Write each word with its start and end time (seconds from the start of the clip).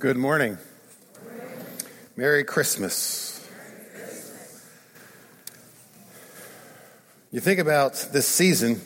Good 0.00 0.16
morning. 0.16 0.58
Merry 2.16 2.44
Christmas. 2.44 3.44
You 7.32 7.40
think 7.40 7.58
about 7.58 7.94
this 8.12 8.28
season, 8.28 8.80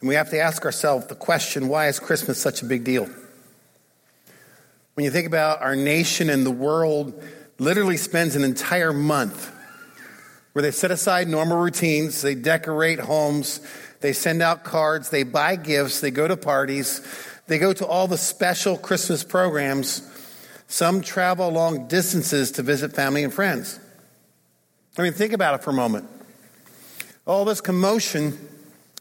and 0.00 0.08
we 0.08 0.16
have 0.16 0.30
to 0.30 0.40
ask 0.40 0.64
ourselves 0.64 1.06
the 1.06 1.14
question 1.14 1.68
why 1.68 1.86
is 1.86 2.00
Christmas 2.00 2.42
such 2.42 2.62
a 2.62 2.64
big 2.64 2.82
deal? 2.82 3.08
When 4.94 5.04
you 5.04 5.12
think 5.12 5.28
about 5.28 5.62
our 5.62 5.76
nation 5.76 6.28
and 6.28 6.44
the 6.44 6.50
world 6.50 7.22
literally 7.60 7.98
spends 7.98 8.34
an 8.34 8.42
entire 8.42 8.92
month 8.92 9.48
where 10.54 10.62
they 10.62 10.72
set 10.72 10.90
aside 10.90 11.28
normal 11.28 11.58
routines, 11.58 12.20
they 12.20 12.34
decorate 12.34 12.98
homes, 12.98 13.60
they 14.00 14.12
send 14.12 14.42
out 14.42 14.64
cards, 14.64 15.10
they 15.10 15.22
buy 15.22 15.54
gifts, 15.54 16.00
they 16.00 16.10
go 16.10 16.26
to 16.26 16.36
parties, 16.36 17.00
they 17.46 17.58
go 17.58 17.72
to 17.72 17.86
all 17.86 18.06
the 18.06 18.18
special 18.18 18.76
Christmas 18.76 19.24
programs. 19.24 20.08
Some 20.68 21.02
travel 21.02 21.50
long 21.50 21.88
distances 21.88 22.52
to 22.52 22.62
visit 22.62 22.94
family 22.94 23.24
and 23.24 23.32
friends. 23.32 23.78
I 24.96 25.02
mean, 25.02 25.12
think 25.12 25.32
about 25.32 25.54
it 25.54 25.62
for 25.62 25.70
a 25.70 25.74
moment. 25.74 26.08
All 27.26 27.44
this 27.44 27.60
commotion 27.60 28.38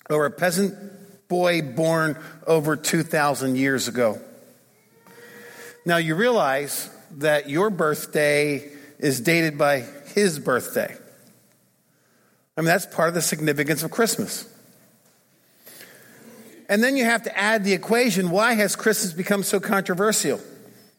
over 0.09 0.25
a 0.25 0.31
peasant 0.31 0.75
boy 1.27 1.61
born 1.61 2.17
over 2.45 2.75
2,000 2.75 3.55
years 3.55 3.87
ago. 3.87 4.19
Now, 5.85 5.97
you 5.97 6.15
realize 6.15 6.89
that 7.17 7.49
your 7.49 7.69
birthday 7.69 8.69
is 8.99 9.21
dated 9.21 9.57
by 9.57 9.79
his 10.13 10.39
birthday. 10.39 10.95
I 12.57 12.61
mean, 12.61 12.67
that's 12.67 12.85
part 12.85 13.07
of 13.07 13.15
the 13.15 13.21
significance 13.21 13.81
of 13.81 13.91
Christmas. 13.91 14.50
And 16.71 16.81
then 16.81 16.95
you 16.95 17.03
have 17.03 17.23
to 17.23 17.37
add 17.37 17.65
the 17.65 17.73
equation 17.73 18.29
why 18.29 18.53
has 18.53 18.77
Christmas 18.77 19.11
become 19.11 19.43
so 19.43 19.59
controversial? 19.59 20.39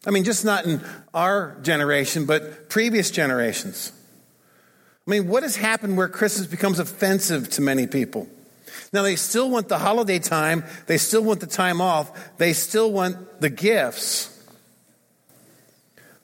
I 0.05 0.11
mean, 0.11 0.23
just 0.23 0.45
not 0.45 0.65
in 0.65 0.81
our 1.15 1.57
generation, 1.63 2.27
but 2.27 2.69
previous 2.69 3.09
generations. 3.09 3.91
I 5.07 5.09
mean, 5.09 5.27
what 5.27 5.41
has 5.41 5.55
happened 5.55 5.97
where 5.97 6.07
Christmas 6.07 6.45
becomes 6.45 6.77
offensive 6.77 7.49
to 7.51 7.61
many 7.61 7.87
people? 7.87 8.27
Now, 8.93 9.01
they 9.01 9.15
still 9.15 9.49
want 9.49 9.67
the 9.67 9.79
holiday 9.79 10.19
time, 10.19 10.63
they 10.85 10.99
still 10.99 11.23
want 11.23 11.39
the 11.39 11.47
time 11.47 11.81
off, 11.81 12.37
they 12.37 12.53
still 12.53 12.91
want 12.91 13.41
the 13.41 13.49
gifts. 13.49 14.29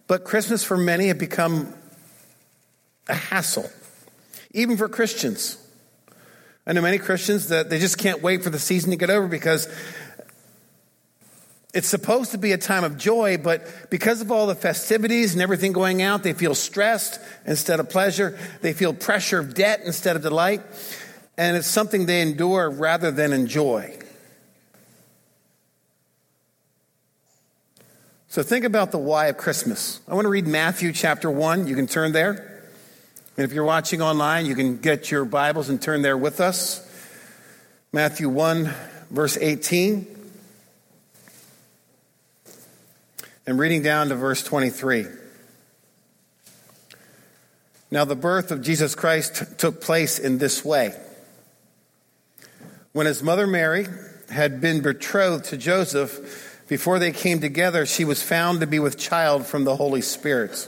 But 0.05 0.25
Christmas 0.25 0.63
for 0.63 0.77
many 0.77 1.07
had 1.07 1.17
become 1.17 1.73
a 3.07 3.15
hassle, 3.15 3.67
even 4.51 4.77
for 4.77 4.87
Christians. 4.87 5.57
I 6.69 6.71
know 6.71 6.81
many 6.83 6.99
Christians 6.99 7.47
that 7.47 7.71
they 7.71 7.79
just 7.79 7.97
can't 7.97 8.21
wait 8.21 8.43
for 8.43 8.51
the 8.51 8.59
season 8.59 8.91
to 8.91 8.95
get 8.95 9.09
over 9.09 9.27
because 9.27 9.67
it's 11.73 11.87
supposed 11.87 12.29
to 12.33 12.37
be 12.37 12.51
a 12.51 12.59
time 12.59 12.83
of 12.83 12.95
joy, 12.95 13.37
but 13.37 13.89
because 13.89 14.21
of 14.21 14.31
all 14.31 14.45
the 14.45 14.53
festivities 14.53 15.33
and 15.33 15.41
everything 15.41 15.73
going 15.73 16.03
out, 16.03 16.21
they 16.21 16.33
feel 16.33 16.53
stressed 16.53 17.19
instead 17.47 17.79
of 17.79 17.89
pleasure. 17.89 18.37
They 18.61 18.73
feel 18.73 18.93
pressure 18.93 19.39
of 19.39 19.55
debt 19.55 19.81
instead 19.83 20.15
of 20.15 20.21
delight. 20.21 20.61
And 21.39 21.57
it's 21.57 21.65
something 21.65 22.05
they 22.05 22.21
endure 22.21 22.69
rather 22.69 23.09
than 23.09 23.33
enjoy. 23.33 23.97
So 28.27 28.43
think 28.43 28.63
about 28.63 28.91
the 28.91 28.99
why 28.99 29.25
of 29.25 29.37
Christmas. 29.37 30.01
I 30.07 30.13
want 30.13 30.25
to 30.25 30.29
read 30.29 30.45
Matthew 30.45 30.93
chapter 30.93 31.31
1. 31.31 31.65
You 31.65 31.75
can 31.75 31.87
turn 31.87 32.11
there. 32.11 32.48
And 33.39 33.45
if 33.45 33.53
you're 33.53 33.63
watching 33.63 34.01
online, 34.01 34.47
you 34.47 34.53
can 34.53 34.79
get 34.79 35.09
your 35.09 35.23
Bibles 35.23 35.69
and 35.69 35.81
turn 35.81 36.01
there 36.01 36.17
with 36.17 36.41
us. 36.41 36.85
Matthew 37.93 38.27
1, 38.27 38.69
verse 39.11 39.37
18. 39.37 40.05
And 43.47 43.57
reading 43.57 43.81
down 43.81 44.09
to 44.09 44.15
verse 44.15 44.43
23. 44.43 45.05
Now, 47.89 48.03
the 48.03 48.17
birth 48.17 48.51
of 48.51 48.61
Jesus 48.61 48.93
Christ 48.93 49.57
took 49.57 49.79
place 49.79 50.19
in 50.19 50.39
this 50.39 50.65
way. 50.65 50.93
When 52.91 53.05
his 53.05 53.23
mother 53.23 53.47
Mary 53.47 53.87
had 54.29 54.59
been 54.59 54.81
betrothed 54.81 55.45
to 55.45 55.55
Joseph, 55.55 56.65
before 56.67 56.99
they 56.99 57.13
came 57.13 57.39
together, 57.39 57.85
she 57.85 58.03
was 58.03 58.21
found 58.21 58.59
to 58.59 58.67
be 58.67 58.79
with 58.79 58.97
child 58.97 59.45
from 59.45 59.63
the 59.63 59.77
Holy 59.77 60.01
Spirit. 60.01 60.67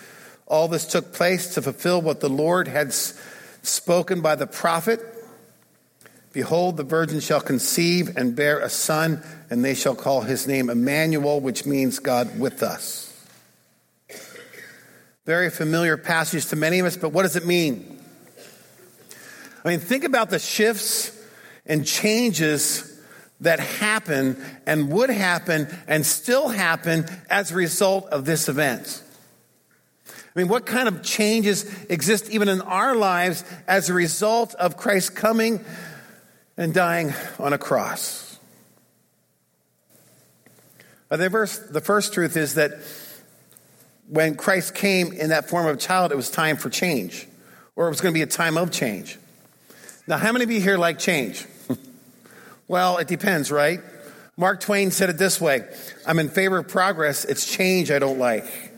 All 0.51 0.67
this 0.67 0.85
took 0.85 1.13
place 1.13 1.53
to 1.53 1.61
fulfill 1.61 2.01
what 2.01 2.19
the 2.19 2.29
Lord 2.29 2.67
had 2.67 2.91
spoken 2.91 4.19
by 4.19 4.35
the 4.35 4.45
prophet. 4.45 4.99
Behold, 6.33 6.75
the 6.75 6.83
virgin 6.83 7.21
shall 7.21 7.39
conceive 7.39 8.17
and 8.17 8.35
bear 8.35 8.59
a 8.59 8.67
son, 8.67 9.23
and 9.49 9.63
they 9.63 9.73
shall 9.73 9.95
call 9.95 10.21
his 10.21 10.47
name 10.47 10.69
Emmanuel, 10.69 11.39
which 11.39 11.65
means 11.65 11.99
God 11.99 12.37
with 12.37 12.63
us. 12.63 13.07
Very 15.25 15.49
familiar 15.49 15.95
passage 15.95 16.45
to 16.47 16.57
many 16.57 16.79
of 16.79 16.85
us, 16.85 16.97
but 16.97 17.13
what 17.13 17.23
does 17.23 17.37
it 17.37 17.45
mean? 17.45 18.03
I 19.63 19.69
mean, 19.69 19.79
think 19.79 20.03
about 20.03 20.31
the 20.31 20.39
shifts 20.39 21.17
and 21.65 21.85
changes 21.85 23.01
that 23.39 23.61
happen 23.61 24.35
and 24.67 24.91
would 24.91 25.11
happen 25.11 25.69
and 25.87 26.05
still 26.05 26.49
happen 26.49 27.05
as 27.29 27.51
a 27.51 27.55
result 27.55 28.07
of 28.07 28.25
this 28.25 28.49
event. 28.49 29.01
I 30.33 30.39
mean, 30.39 30.47
what 30.47 30.65
kind 30.65 30.87
of 30.87 31.03
changes 31.03 31.65
exist 31.89 32.29
even 32.29 32.47
in 32.47 32.61
our 32.61 32.95
lives 32.95 33.43
as 33.67 33.89
a 33.89 33.93
result 33.93 34.55
of 34.55 34.77
Christ 34.77 35.13
coming 35.13 35.63
and 36.55 36.73
dying 36.73 37.13
on 37.37 37.51
a 37.51 37.57
cross? 37.57 38.39
The 41.09 41.29
first, 41.29 41.73
the 41.73 41.81
first 41.81 42.13
truth 42.13 42.37
is 42.37 42.55
that 42.55 42.71
when 44.07 44.35
Christ 44.35 44.73
came 44.73 45.11
in 45.11 45.29
that 45.29 45.49
form 45.49 45.67
of 45.67 45.75
a 45.75 45.79
child, 45.79 46.13
it 46.13 46.15
was 46.15 46.29
time 46.29 46.55
for 46.55 46.69
change, 46.69 47.27
or 47.75 47.87
it 47.87 47.89
was 47.89 47.99
going 47.99 48.13
to 48.13 48.17
be 48.17 48.21
a 48.21 48.27
time 48.27 48.57
of 48.57 48.71
change. 48.71 49.17
Now, 50.07 50.17
how 50.17 50.31
many 50.31 50.45
of 50.45 50.51
you 50.51 50.61
here 50.61 50.77
like 50.77 50.99
change? 50.99 51.45
well, 52.69 52.97
it 52.97 53.09
depends, 53.09 53.51
right? 53.51 53.81
Mark 54.37 54.61
Twain 54.61 54.91
said 54.91 55.09
it 55.09 55.17
this 55.17 55.41
way 55.41 55.67
I'm 56.07 56.19
in 56.19 56.29
favor 56.29 56.57
of 56.59 56.69
progress, 56.69 57.25
it's 57.25 57.45
change 57.53 57.91
I 57.91 57.99
don't 57.99 58.17
like. 58.17 58.70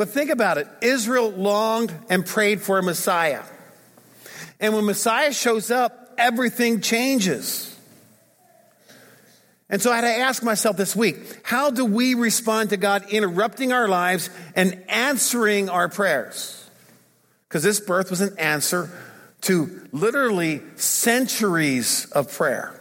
But 0.00 0.08
think 0.08 0.30
about 0.30 0.56
it 0.56 0.66
Israel 0.80 1.30
longed 1.30 1.92
and 2.08 2.24
prayed 2.24 2.62
for 2.62 2.78
a 2.78 2.82
Messiah. 2.82 3.42
And 4.58 4.74
when 4.74 4.86
Messiah 4.86 5.30
shows 5.30 5.70
up, 5.70 6.14
everything 6.16 6.80
changes. 6.80 7.78
And 9.68 9.82
so 9.82 9.92
I 9.92 9.96
had 9.96 10.00
to 10.00 10.20
ask 10.22 10.42
myself 10.42 10.78
this 10.78 10.96
week 10.96 11.18
how 11.42 11.70
do 11.70 11.84
we 11.84 12.14
respond 12.14 12.70
to 12.70 12.78
God 12.78 13.10
interrupting 13.10 13.74
our 13.74 13.88
lives 13.88 14.30
and 14.56 14.82
answering 14.88 15.68
our 15.68 15.90
prayers? 15.90 16.66
Because 17.46 17.62
this 17.62 17.78
birth 17.78 18.08
was 18.08 18.22
an 18.22 18.38
answer 18.38 18.90
to 19.42 19.86
literally 19.92 20.62
centuries 20.76 22.06
of 22.12 22.32
prayer. 22.32 22.79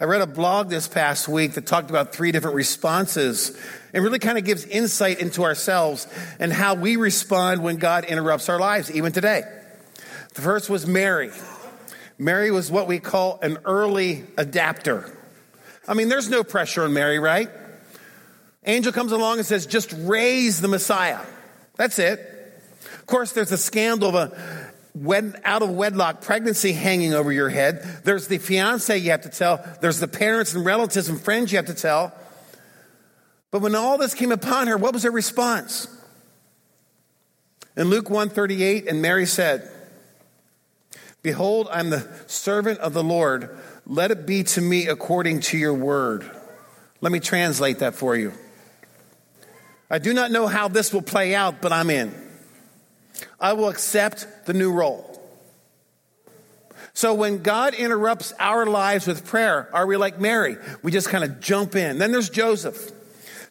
I 0.00 0.04
read 0.04 0.22
a 0.22 0.26
blog 0.26 0.70
this 0.70 0.88
past 0.88 1.28
week 1.28 1.52
that 1.52 1.66
talked 1.66 1.90
about 1.90 2.14
three 2.14 2.32
different 2.32 2.56
responses 2.56 3.54
and 3.92 4.02
really 4.02 4.18
kind 4.18 4.38
of 4.38 4.44
gives 4.44 4.64
insight 4.64 5.20
into 5.20 5.42
ourselves 5.42 6.08
and 6.38 6.50
how 6.50 6.72
we 6.72 6.96
respond 6.96 7.62
when 7.62 7.76
God 7.76 8.06
interrupts 8.06 8.48
our 8.48 8.58
lives, 8.58 8.90
even 8.90 9.12
today. 9.12 9.42
The 10.32 10.40
first 10.40 10.70
was 10.70 10.86
Mary. 10.86 11.30
Mary 12.16 12.50
was 12.50 12.70
what 12.70 12.86
we 12.86 12.98
call 12.98 13.40
an 13.42 13.58
early 13.66 14.24
adapter. 14.38 15.14
I 15.86 15.92
mean, 15.92 16.08
there's 16.08 16.30
no 16.30 16.44
pressure 16.44 16.84
on 16.84 16.94
Mary, 16.94 17.18
right? 17.18 17.50
Angel 18.64 18.92
comes 18.92 19.12
along 19.12 19.36
and 19.36 19.46
says, 19.46 19.66
just 19.66 19.92
raise 19.98 20.62
the 20.62 20.68
Messiah. 20.68 21.20
That's 21.76 21.98
it. 21.98 22.20
Of 22.94 23.04
course, 23.04 23.32
there's 23.32 23.52
a 23.52 23.58
scandal 23.58 24.08
of 24.08 24.14
a 24.14 24.59
wed, 24.94 25.40
out 25.44 25.62
of 25.62 25.70
wedlock 25.70 26.20
pregnancy 26.20 26.72
hanging 26.72 27.14
over 27.14 27.32
your 27.32 27.48
head. 27.48 28.00
There's 28.04 28.28
the 28.28 28.38
fiance 28.38 28.96
you 28.96 29.10
have 29.10 29.22
to 29.22 29.28
tell. 29.28 29.64
There's 29.80 30.00
the 30.00 30.08
parents 30.08 30.54
and 30.54 30.64
relatives 30.64 31.08
and 31.08 31.20
friends 31.20 31.52
you 31.52 31.56
have 31.56 31.66
to 31.66 31.74
tell. 31.74 32.12
But 33.50 33.62
when 33.62 33.74
all 33.74 33.98
this 33.98 34.14
came 34.14 34.32
upon 34.32 34.68
her, 34.68 34.76
what 34.76 34.92
was 34.92 35.02
her 35.02 35.10
response? 35.10 35.88
In 37.76 37.88
Luke 37.88 38.10
138, 38.10 38.88
and 38.88 39.00
Mary 39.00 39.26
said, 39.26 39.70
Behold, 41.22 41.68
I'm 41.70 41.90
the 41.90 42.08
servant 42.26 42.78
of 42.80 42.94
the 42.94 43.04
Lord. 43.04 43.56
Let 43.86 44.10
it 44.10 44.26
be 44.26 44.44
to 44.44 44.60
me 44.60 44.86
according 44.86 45.40
to 45.40 45.58
your 45.58 45.74
word. 45.74 46.28
Let 47.00 47.12
me 47.12 47.20
translate 47.20 47.78
that 47.80 47.94
for 47.94 48.16
you. 48.16 48.32
I 49.90 49.98
do 49.98 50.14
not 50.14 50.30
know 50.30 50.46
how 50.46 50.68
this 50.68 50.92
will 50.92 51.02
play 51.02 51.34
out, 51.34 51.60
but 51.60 51.72
I'm 51.72 51.90
in. 51.90 52.29
I 53.38 53.52
will 53.52 53.68
accept 53.68 54.46
the 54.46 54.54
new 54.54 54.72
role. 54.72 55.06
So 56.92 57.14
when 57.14 57.42
God 57.42 57.74
interrupts 57.74 58.32
our 58.38 58.66
lives 58.66 59.06
with 59.06 59.24
prayer, 59.24 59.68
are 59.72 59.86
we 59.86 59.96
like 59.96 60.20
Mary? 60.20 60.56
We 60.82 60.90
just 60.90 61.08
kind 61.08 61.24
of 61.24 61.40
jump 61.40 61.74
in. 61.74 61.98
Then 61.98 62.12
there's 62.12 62.30
Joseph. 62.30 62.90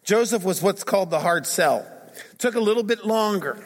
Joseph 0.03 0.43
was 0.43 0.61
what's 0.61 0.83
called 0.83 1.09
the 1.09 1.19
hard 1.19 1.47
sell. 1.47 1.85
Took 2.37 2.55
a 2.55 2.59
little 2.59 2.83
bit 2.83 3.05
longer. 3.05 3.57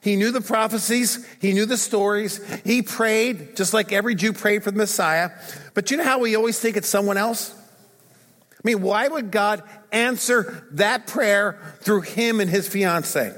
He 0.00 0.16
knew 0.16 0.30
the 0.30 0.40
prophecies, 0.40 1.26
he 1.40 1.52
knew 1.52 1.66
the 1.66 1.76
stories, 1.76 2.40
he 2.62 2.82
prayed, 2.82 3.56
just 3.56 3.74
like 3.74 3.92
every 3.92 4.14
Jew 4.14 4.32
prayed 4.32 4.62
for 4.62 4.70
the 4.70 4.78
Messiah. 4.78 5.30
But 5.74 5.90
you 5.90 5.96
know 5.96 6.04
how 6.04 6.18
we 6.18 6.36
always 6.36 6.58
think 6.58 6.76
it's 6.76 6.88
someone 6.88 7.16
else? 7.16 7.52
I 7.52 8.60
mean, 8.64 8.80
why 8.82 9.08
would 9.08 9.30
God 9.32 9.62
answer 9.90 10.66
that 10.72 11.08
prayer 11.08 11.58
through 11.80 12.02
him 12.02 12.40
and 12.40 12.48
his 12.48 12.68
fiancee? 12.68 13.30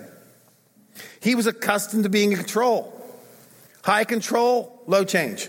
He 1.24 1.34
was 1.34 1.46
accustomed 1.46 2.02
to 2.02 2.10
being 2.10 2.32
in 2.32 2.38
control. 2.38 2.92
High 3.82 4.04
control, 4.04 4.82
low 4.86 5.04
change. 5.04 5.48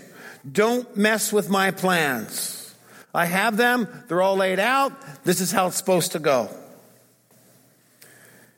Don't 0.50 0.96
mess 0.96 1.34
with 1.34 1.50
my 1.50 1.70
plans. 1.70 2.74
I 3.14 3.26
have 3.26 3.58
them, 3.58 3.86
they're 4.08 4.22
all 4.22 4.36
laid 4.36 4.58
out. 4.58 4.92
This 5.24 5.42
is 5.42 5.52
how 5.52 5.66
it's 5.66 5.76
supposed 5.76 6.12
to 6.12 6.18
go. 6.18 6.48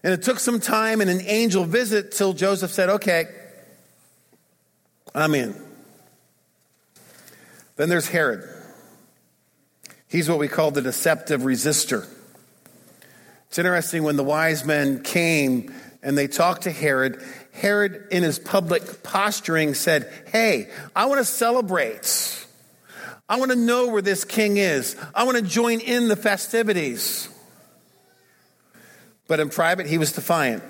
And 0.04 0.14
it 0.14 0.22
took 0.22 0.38
some 0.38 0.60
time 0.60 1.00
and 1.00 1.10
an 1.10 1.22
angel 1.22 1.64
visit 1.64 2.12
till 2.12 2.34
Joseph 2.34 2.70
said, 2.70 2.88
Okay, 2.88 3.26
I'm 5.12 5.34
in. 5.34 5.60
Then 7.74 7.88
there's 7.88 8.08
Herod. 8.08 8.48
He's 10.06 10.28
what 10.28 10.38
we 10.38 10.46
call 10.46 10.70
the 10.70 10.82
deceptive 10.82 11.40
resistor. 11.40 12.06
It's 13.48 13.58
interesting 13.58 14.04
when 14.04 14.14
the 14.14 14.24
wise 14.24 14.64
men 14.64 15.02
came 15.02 15.74
and 16.02 16.16
they 16.16 16.28
talked 16.28 16.62
to 16.62 16.70
Herod, 16.70 17.22
Herod, 17.52 18.06
in 18.10 18.22
his 18.22 18.38
public 18.38 19.02
posturing, 19.02 19.74
said, 19.74 20.12
Hey, 20.30 20.68
I 20.94 21.06
want 21.06 21.18
to 21.18 21.24
celebrate. 21.24 22.46
I 23.28 23.36
want 23.36 23.50
to 23.50 23.56
know 23.56 23.88
where 23.88 24.02
this 24.02 24.24
king 24.24 24.56
is. 24.56 24.96
I 25.14 25.24
want 25.24 25.36
to 25.36 25.42
join 25.42 25.80
in 25.80 26.08
the 26.08 26.16
festivities. 26.16 27.28
But 29.26 29.40
in 29.40 29.50
private, 29.50 29.86
he 29.86 29.98
was 29.98 30.12
defiant. 30.12 30.62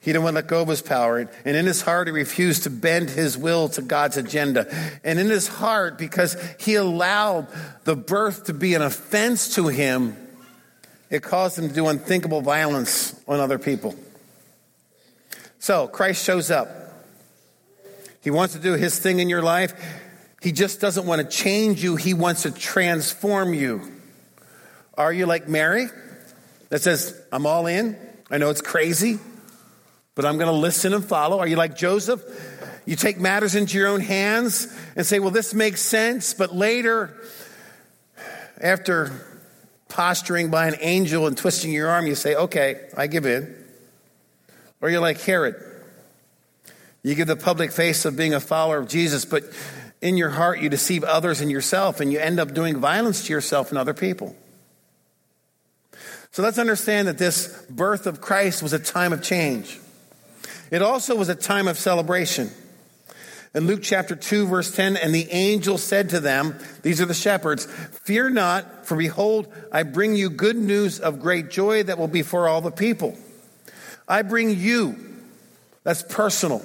He 0.00 0.12
didn't 0.12 0.24
want 0.24 0.34
to 0.34 0.42
let 0.42 0.48
go 0.48 0.60
of 0.60 0.68
his 0.68 0.82
power. 0.82 1.18
And 1.18 1.56
in 1.56 1.64
his 1.64 1.80
heart, 1.80 2.08
he 2.08 2.12
refused 2.12 2.64
to 2.64 2.70
bend 2.70 3.08
his 3.08 3.38
will 3.38 3.70
to 3.70 3.80
God's 3.80 4.18
agenda. 4.18 4.66
And 5.02 5.18
in 5.18 5.30
his 5.30 5.48
heart, 5.48 5.96
because 5.96 6.36
he 6.60 6.74
allowed 6.74 7.46
the 7.84 7.96
birth 7.96 8.44
to 8.44 8.52
be 8.52 8.74
an 8.74 8.82
offense 8.82 9.54
to 9.54 9.68
him, 9.68 10.14
it 11.14 11.22
caused 11.22 11.58
him 11.58 11.68
to 11.68 11.74
do 11.74 11.86
unthinkable 11.86 12.40
violence 12.40 13.14
on 13.28 13.38
other 13.38 13.58
people. 13.58 13.94
So 15.58 15.86
Christ 15.86 16.24
shows 16.24 16.50
up. 16.50 16.68
He 18.20 18.30
wants 18.30 18.54
to 18.54 18.60
do 18.60 18.72
his 18.72 18.98
thing 18.98 19.20
in 19.20 19.28
your 19.28 19.42
life. 19.42 19.72
He 20.42 20.52
just 20.52 20.80
doesn't 20.80 21.06
want 21.06 21.22
to 21.22 21.28
change 21.28 21.82
you, 21.82 21.96
he 21.96 22.14
wants 22.14 22.42
to 22.42 22.50
transform 22.50 23.54
you. 23.54 23.80
Are 24.96 25.12
you 25.12 25.26
like 25.26 25.48
Mary? 25.48 25.88
that 26.74 26.82
says, 26.82 27.20
I'm 27.30 27.46
all 27.46 27.68
in. 27.68 27.96
I 28.32 28.38
know 28.38 28.50
it's 28.50 28.60
crazy, 28.60 29.20
but 30.16 30.24
I'm 30.24 30.38
going 30.38 30.50
to 30.50 30.58
listen 30.58 30.92
and 30.92 31.04
follow. 31.04 31.38
Are 31.38 31.46
you 31.46 31.54
like 31.54 31.76
Joseph? 31.76 32.20
You 32.84 32.96
take 32.96 33.20
matters 33.20 33.54
into 33.54 33.78
your 33.78 33.86
own 33.86 34.00
hands 34.00 34.66
and 34.96 35.06
say, 35.06 35.20
well, 35.20 35.30
this 35.30 35.54
makes 35.54 35.80
sense, 35.80 36.34
but 36.34 36.52
later, 36.52 37.16
after 38.60 39.33
posturing 39.94 40.50
by 40.50 40.66
an 40.66 40.74
angel 40.80 41.28
and 41.28 41.38
twisting 41.38 41.72
your 41.72 41.88
arm, 41.88 42.04
you 42.06 42.16
say, 42.16 42.34
okay, 42.34 42.88
I 42.96 43.06
give 43.06 43.26
in. 43.26 43.54
Or 44.80 44.90
you're 44.90 45.00
like 45.00 45.20
Herod. 45.20 45.54
You 47.04 47.14
give 47.14 47.28
the 47.28 47.36
public 47.36 47.70
face 47.70 48.04
of 48.04 48.16
being 48.16 48.34
a 48.34 48.40
follower 48.40 48.78
of 48.78 48.88
Jesus, 48.88 49.24
but 49.24 49.44
in 50.02 50.16
your 50.16 50.30
heart 50.30 50.60
you 50.60 50.68
deceive 50.68 51.04
others 51.04 51.40
and 51.40 51.48
yourself, 51.48 52.00
and 52.00 52.12
you 52.12 52.18
end 52.18 52.40
up 52.40 52.54
doing 52.54 52.80
violence 52.80 53.26
to 53.26 53.32
yourself 53.32 53.70
and 53.70 53.78
other 53.78 53.94
people. 53.94 54.34
So 56.32 56.42
let's 56.42 56.58
understand 56.58 57.06
that 57.06 57.16
this 57.16 57.64
birth 57.70 58.08
of 58.08 58.20
Christ 58.20 58.64
was 58.64 58.72
a 58.72 58.80
time 58.80 59.12
of 59.12 59.22
change. 59.22 59.78
It 60.72 60.82
also 60.82 61.14
was 61.14 61.28
a 61.28 61.36
time 61.36 61.68
of 61.68 61.78
celebration. 61.78 62.50
In 63.54 63.68
Luke 63.68 63.82
chapter 63.84 64.16
2, 64.16 64.48
verse 64.48 64.74
10, 64.74 64.96
and 64.96 65.14
the 65.14 65.30
angel 65.30 65.78
said 65.78 66.10
to 66.10 66.18
them, 66.18 66.58
These 66.82 67.00
are 67.00 67.06
the 67.06 67.14
shepherds, 67.14 67.66
Fear 67.66 68.30
not, 68.30 68.84
for 68.84 68.96
behold, 68.96 69.46
I 69.70 69.84
bring 69.84 70.16
you 70.16 70.28
good 70.28 70.56
news 70.56 70.98
of 70.98 71.20
great 71.20 71.50
joy 71.50 71.84
that 71.84 71.96
will 71.96 72.08
be 72.08 72.22
for 72.22 72.48
all 72.48 72.60
the 72.60 72.72
people. 72.72 73.16
I 74.08 74.22
bring 74.22 74.50
you, 74.50 74.96
that's 75.84 76.02
personal. 76.02 76.62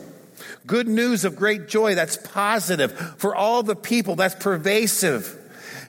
Good 0.65 0.87
news 0.87 1.25
of 1.25 1.35
great 1.35 1.67
joy, 1.67 1.93
that's 1.93 2.17
positive 2.17 2.91
for 3.17 3.35
all 3.35 3.61
the 3.61 3.75
people, 3.75 4.15
that's 4.15 4.35
pervasive. 4.35 5.35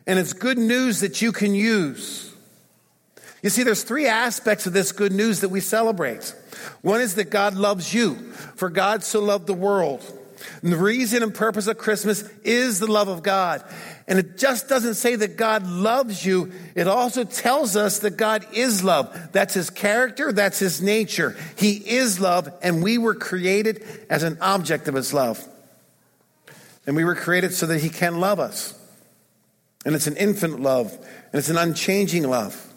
And 0.07 0.19
it's 0.19 0.35
good 0.35 0.59
news 0.59 1.01
that 1.01 1.23
you 1.23 1.33
can 1.33 1.55
use. 1.55 2.31
You 3.43 3.49
see, 3.49 3.63
there's 3.63 3.85
three 3.85 4.07
aspects 4.07 4.67
of 4.67 4.75
this 4.75 4.93
good 4.93 5.13
news 5.13 5.41
that 5.41 5.49
we 5.49 5.61
celebrate. 5.61 6.35
One 6.83 7.01
is 7.01 7.15
that 7.15 7.31
God 7.31 7.55
loves 7.55 7.95
you, 7.95 8.17
for 8.57 8.69
God 8.69 9.03
so 9.03 9.21
loved 9.21 9.47
the 9.47 9.55
world. 9.55 10.19
And 10.63 10.73
the 10.73 10.77
reason 10.77 11.23
and 11.23 11.35
purpose 11.35 11.67
of 11.67 11.79
Christmas 11.79 12.23
is 12.45 12.79
the 12.79 12.91
love 12.91 13.09
of 13.09 13.23
God. 13.23 13.65
And 14.07 14.19
it 14.19 14.39
just 14.39 14.69
doesn't 14.69 14.95
say 14.95 15.17
that 15.17 15.37
God 15.37 15.67
loves 15.67 16.25
you. 16.25 16.53
It 16.75 16.89
also 16.89 17.25
tells 17.25 17.77
us 17.77 18.01
that 18.01 18.17
God 18.17 18.47
is 18.53 18.83
love. 18.83 19.33
That's 19.33 19.55
his 19.55 19.71
character. 19.71 20.33
That's 20.33 20.59
his 20.59 20.81
nature. 20.83 21.37
He 21.57 21.73
is 21.75 22.21
love 22.21 22.53
and 22.63 22.83
we 22.83 22.99
were 22.99 23.15
created 23.15 23.85
as 24.09 24.23
an 24.23 24.39
object 24.41 24.89
of 24.89 24.95
his 24.95 25.15
love. 25.15 25.47
And 26.87 26.97
we 26.97 27.05
were 27.05 27.15
created 27.15 27.53
so 27.53 27.67
that 27.67 27.81
he 27.81 27.89
can 27.89 28.21
love 28.21 28.41
us. 28.41 28.75
And 29.85 29.95
it's 29.95 30.07
an 30.07 30.17
infinite 30.17 30.61
love 30.61 30.93
and 30.93 31.39
it's 31.39 31.49
an 31.49 31.59
unchanging 31.59 32.29
love. 32.29 32.70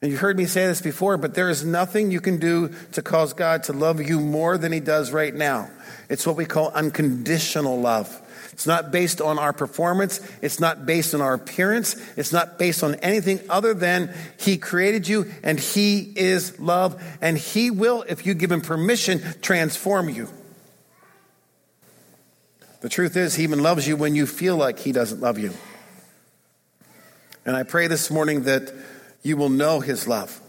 And 0.00 0.12
you've 0.12 0.20
heard 0.20 0.36
me 0.36 0.46
say 0.46 0.66
this 0.66 0.80
before, 0.80 1.16
but 1.16 1.34
there 1.34 1.50
is 1.50 1.64
nothing 1.64 2.12
you 2.12 2.20
can 2.20 2.38
do 2.38 2.72
to 2.92 3.02
cause 3.02 3.32
God 3.32 3.64
to 3.64 3.72
love 3.72 4.00
you 4.00 4.20
more 4.20 4.56
than 4.56 4.70
He 4.70 4.80
does 4.80 5.10
right 5.10 5.34
now. 5.34 5.70
It's 6.08 6.26
what 6.26 6.36
we 6.36 6.44
call 6.44 6.70
unconditional 6.70 7.80
love. 7.80 8.22
It's 8.52 8.66
not 8.66 8.92
based 8.92 9.20
on 9.20 9.38
our 9.38 9.52
performance. 9.52 10.20
It's 10.40 10.60
not 10.60 10.86
based 10.86 11.14
on 11.14 11.20
our 11.20 11.34
appearance. 11.34 11.96
It's 12.16 12.32
not 12.32 12.58
based 12.58 12.82
on 12.82 12.96
anything 12.96 13.40
other 13.48 13.74
than 13.74 14.14
He 14.38 14.56
created 14.56 15.08
you 15.08 15.32
and 15.42 15.58
He 15.58 16.12
is 16.16 16.58
love. 16.60 17.02
And 17.20 17.36
He 17.36 17.70
will, 17.70 18.04
if 18.08 18.24
you 18.24 18.34
give 18.34 18.52
Him 18.52 18.60
permission, 18.60 19.20
transform 19.42 20.08
you. 20.08 20.28
The 22.80 22.88
truth 22.88 23.16
is, 23.16 23.34
He 23.34 23.42
even 23.42 23.62
loves 23.64 23.86
you 23.86 23.96
when 23.96 24.14
you 24.14 24.26
feel 24.26 24.56
like 24.56 24.78
He 24.78 24.92
doesn't 24.92 25.20
love 25.20 25.38
you. 25.38 25.52
And 27.44 27.56
I 27.56 27.64
pray 27.64 27.88
this 27.88 28.10
morning 28.10 28.42
that 28.44 28.72
you 29.22 29.36
will 29.36 29.48
know 29.48 29.80
his 29.80 30.06
love. 30.06 30.40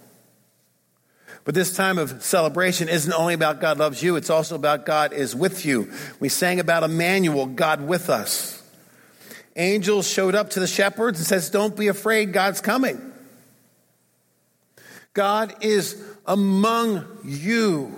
But 1.45 1.55
this 1.55 1.75
time 1.75 1.97
of 1.97 2.21
celebration 2.23 2.89
isn't 2.89 3.11
only 3.11 3.33
about 3.33 3.61
God 3.61 3.77
loves 3.79 4.03
you, 4.03 4.15
it's 4.15 4.29
also 4.29 4.55
about 4.55 4.85
God 4.85 5.13
is 5.13 5.35
with 5.35 5.65
you. 5.65 5.91
We 6.19 6.29
sang 6.29 6.59
about 6.59 6.83
Emmanuel, 6.83 7.47
God 7.47 7.81
with 7.81 8.09
us. 8.09 8.61
Angels 9.55 10.07
showed 10.07 10.35
up 10.35 10.51
to 10.51 10.59
the 10.59 10.67
shepherds 10.67 11.19
and 11.19 11.27
says, 11.27 11.49
"Don't 11.49 11.75
be 11.75 11.87
afraid, 11.87 12.33
God's 12.33 12.61
coming." 12.61 13.01
God 15.13 15.55
is 15.61 15.97
among 16.27 17.05
you. 17.25 17.97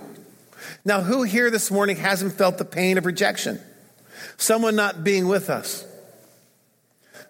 Now, 0.84 1.02
who 1.02 1.22
here 1.22 1.50
this 1.50 1.70
morning 1.70 1.96
hasn't 1.96 2.38
felt 2.38 2.58
the 2.58 2.64
pain 2.64 2.96
of 2.96 3.04
rejection? 3.04 3.60
Someone 4.38 4.74
not 4.74 5.04
being 5.04 5.28
with 5.28 5.50
us. 5.50 5.84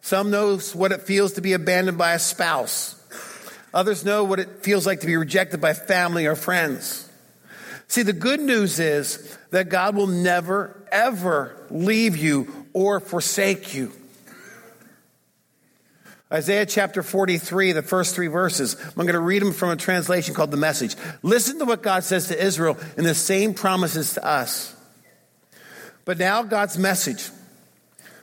Some 0.01 0.31
knows 0.31 0.75
what 0.75 0.93
it 0.93 1.03
feels 1.03 1.33
to 1.33 1.41
be 1.41 1.53
abandoned 1.53 1.99
by 1.99 2.15
a 2.15 2.19
spouse. 2.19 2.95
Others 3.75 4.05
know 4.05 4.25
what 4.25 4.39
it 4.39 4.63
feels 4.63 4.87
like 4.87 5.01
to 5.01 5.07
be 5.07 5.17
rejected 5.17 5.61
by 5.61 5.73
family 5.73 6.27
or 6.27 6.37
friends. 6.37 7.09
See, 7.89 8.03
the 8.03 8.13
good 8.13 8.41
news 8.41 8.79
is 8.81 9.37
that 9.51 9.69
God 9.69 9.97
will 9.97 10.07
never, 10.07 10.87
ever 10.91 11.57
leave 11.71 12.17
you 12.17 12.67
or 12.73 13.01
forsake 13.01 13.75
you. 13.75 13.93
Isaiah 16.33 16.65
chapter 16.65 17.03
43, 17.03 17.73
the 17.73 17.83
first 17.83 18.15
three 18.15 18.29
verses. 18.29 18.77
I'm 18.87 18.95
going 18.95 19.13
to 19.13 19.21
read 19.21 19.43
them 19.43 19.53
from 19.53 19.69
a 19.69 19.77
translation 19.77 20.35
called 20.35 20.51
The 20.51 20.57
Message. 20.57 20.97
Listen 21.23 21.59
to 21.59 21.67
what 21.67 21.83
God 21.83 22.05
says 22.05 22.29
to 22.29 22.43
Israel 22.43 22.79
and 22.97 23.05
the 23.05 23.15
same 23.15 23.53
promises 23.53 24.15
to 24.15 24.25
us. 24.25 24.75
But 26.07 26.19
now, 26.19 26.43
God's 26.43 26.79
message 26.79 27.31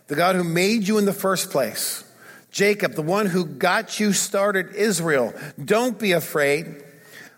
the 0.08 0.16
God 0.16 0.36
who 0.36 0.44
made 0.44 0.88
you 0.88 0.98
in 0.98 1.06
the 1.06 1.14
first 1.14 1.52
place 1.52 2.04
Jacob, 2.52 2.94
the 2.94 3.02
one 3.02 3.28
who 3.28 3.46
got 3.46 4.00
you 4.00 4.14
started, 4.14 4.74
Israel. 4.76 5.34
Don't 5.64 6.00
be 6.00 6.14
afraid. 6.14 6.84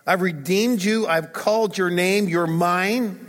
I've 0.06 0.22
redeemed 0.22 0.82
you. 0.82 1.06
I've 1.06 1.32
called 1.32 1.76
your 1.76 1.90
name. 1.90 2.28
You're 2.28 2.46
mine. 2.46 3.28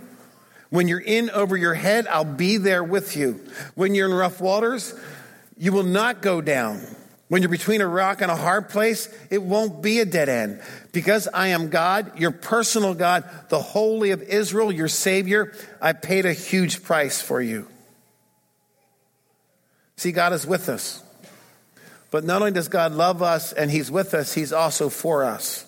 When 0.69 0.87
you're 0.87 0.99
in 0.99 1.29
over 1.29 1.55
your 1.55 1.73
head, 1.73 2.07
I'll 2.07 2.23
be 2.25 2.57
there 2.57 2.83
with 2.83 3.15
you. 3.15 3.45
When 3.75 3.93
you're 3.93 4.09
in 4.09 4.13
rough 4.15 4.41
waters, 4.41 4.95
you 5.57 5.71
will 5.71 5.83
not 5.83 6.21
go 6.21 6.41
down. 6.41 6.81
When 7.27 7.41
you're 7.41 7.49
between 7.49 7.81
a 7.81 7.87
rock 7.87 8.21
and 8.21 8.31
a 8.31 8.35
hard 8.35 8.69
place, 8.69 9.07
it 9.29 9.41
won't 9.41 9.81
be 9.81 9.99
a 9.99 10.05
dead 10.05 10.29
end. 10.29 10.61
Because 10.91 11.27
I 11.33 11.47
am 11.47 11.69
God, 11.69 12.19
your 12.19 12.31
personal 12.31 12.93
God, 12.93 13.23
the 13.49 13.61
Holy 13.61 14.11
of 14.11 14.21
Israel, 14.23 14.71
your 14.71 14.87
Savior, 14.87 15.53
I 15.81 15.93
paid 15.93 16.25
a 16.25 16.33
huge 16.33 16.83
price 16.83 17.21
for 17.21 17.41
you. 17.41 17.67
See, 19.95 20.11
God 20.11 20.33
is 20.33 20.45
with 20.45 20.69
us. 20.69 21.03
But 22.13 22.23
not 22.23 22.43
only 22.43 22.51
does 22.51 22.67
God 22.67 22.91
love 22.91 23.23
us 23.23 23.53
and 23.53 23.71
He's 23.71 23.89
with 23.89 24.13
us, 24.13 24.33
He's 24.33 24.53
also 24.53 24.87
for 24.87 25.23
us. 25.23 25.65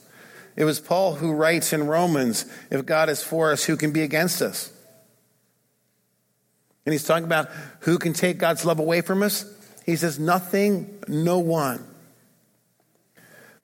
It 0.55 0.63
was 0.63 0.79
Paul 0.79 1.15
who 1.15 1.33
writes 1.33 1.73
in 1.73 1.87
Romans 1.87 2.45
if 2.69 2.85
God 2.85 3.09
is 3.09 3.23
for 3.23 3.51
us, 3.51 3.63
who 3.63 3.75
can 3.75 3.89
be 3.91 4.03
against 4.03 4.43
us? 4.43 4.71
And 6.85 6.93
he's 6.93 7.03
talking 7.03 7.25
about 7.25 7.49
who 7.79 7.97
can 7.97 8.13
take 8.13 8.37
God's 8.37 8.63
love 8.63 8.77
away 8.77 9.01
from 9.01 9.23
us. 9.23 9.43
He 9.87 9.95
says, 9.95 10.19
nothing, 10.19 10.99
no 11.07 11.39
one. 11.39 11.83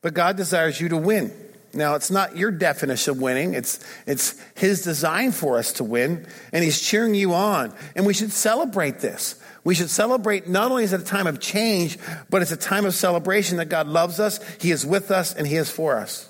But 0.01 0.15
God 0.15 0.35
desires 0.35 0.81
you 0.81 0.89
to 0.89 0.97
win. 0.97 1.31
Now, 1.75 1.93
it's 1.93 2.09
not 2.09 2.35
your 2.35 2.49
definition 2.49 3.11
of 3.11 3.21
winning, 3.21 3.53
it's, 3.53 3.79
it's 4.07 4.41
His 4.55 4.83
design 4.83 5.33
for 5.33 5.59
us 5.59 5.73
to 5.73 5.83
win, 5.83 6.25
and 6.51 6.63
He's 6.63 6.81
cheering 6.81 7.13
you 7.13 7.33
on. 7.33 7.75
And 7.95 8.07
we 8.07 8.15
should 8.15 8.31
celebrate 8.31 9.01
this. 9.01 9.40
We 9.63 9.75
should 9.75 9.89
celebrate 9.89 10.47
not 10.47 10.71
only 10.71 10.83
is 10.83 10.93
it 10.93 11.01
a 11.01 11.05
time 11.05 11.27
of 11.27 11.39
change, 11.39 11.97
but 12.29 12.41
it's 12.41 12.51
a 12.51 12.57
time 12.57 12.85
of 12.85 12.95
celebration 12.95 13.57
that 13.57 13.65
God 13.65 13.87
loves 13.87 14.19
us, 14.19 14.39
He 14.59 14.71
is 14.71 14.85
with 14.85 15.11
us, 15.11 15.33
and 15.35 15.45
He 15.45 15.55
is 15.55 15.69
for 15.69 15.97
us. 15.97 16.27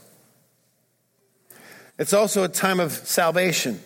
It's 1.97 2.13
also 2.13 2.43
a 2.43 2.49
time 2.49 2.79
of 2.79 2.91
salvation. 2.91 3.79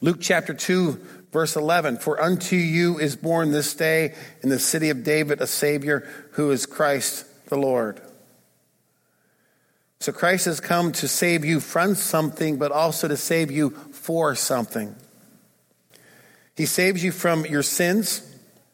Luke 0.00 0.18
chapter 0.20 0.52
2, 0.52 1.00
verse 1.32 1.56
11 1.56 1.98
For 1.98 2.20
unto 2.20 2.56
you 2.56 2.98
is 2.98 3.16
born 3.16 3.50
this 3.50 3.72
day 3.74 4.14
in 4.42 4.50
the 4.50 4.58
city 4.58 4.90
of 4.90 5.04
David 5.04 5.40
a 5.40 5.46
Savior 5.46 6.06
who 6.32 6.50
is 6.50 6.66
Christ 6.66 7.24
the 7.48 7.56
Lord. 7.56 8.00
So 10.00 10.12
Christ 10.12 10.44
has 10.44 10.60
come 10.60 10.92
to 10.92 11.08
save 11.08 11.44
you 11.44 11.60
from 11.60 11.94
something, 11.94 12.58
but 12.58 12.72
also 12.72 13.08
to 13.08 13.16
save 13.16 13.50
you 13.50 13.70
for 13.70 14.34
something. 14.34 14.94
He 16.56 16.66
saves 16.66 17.04
you 17.04 17.12
from 17.12 17.44
your 17.46 17.62
sins 17.62 18.22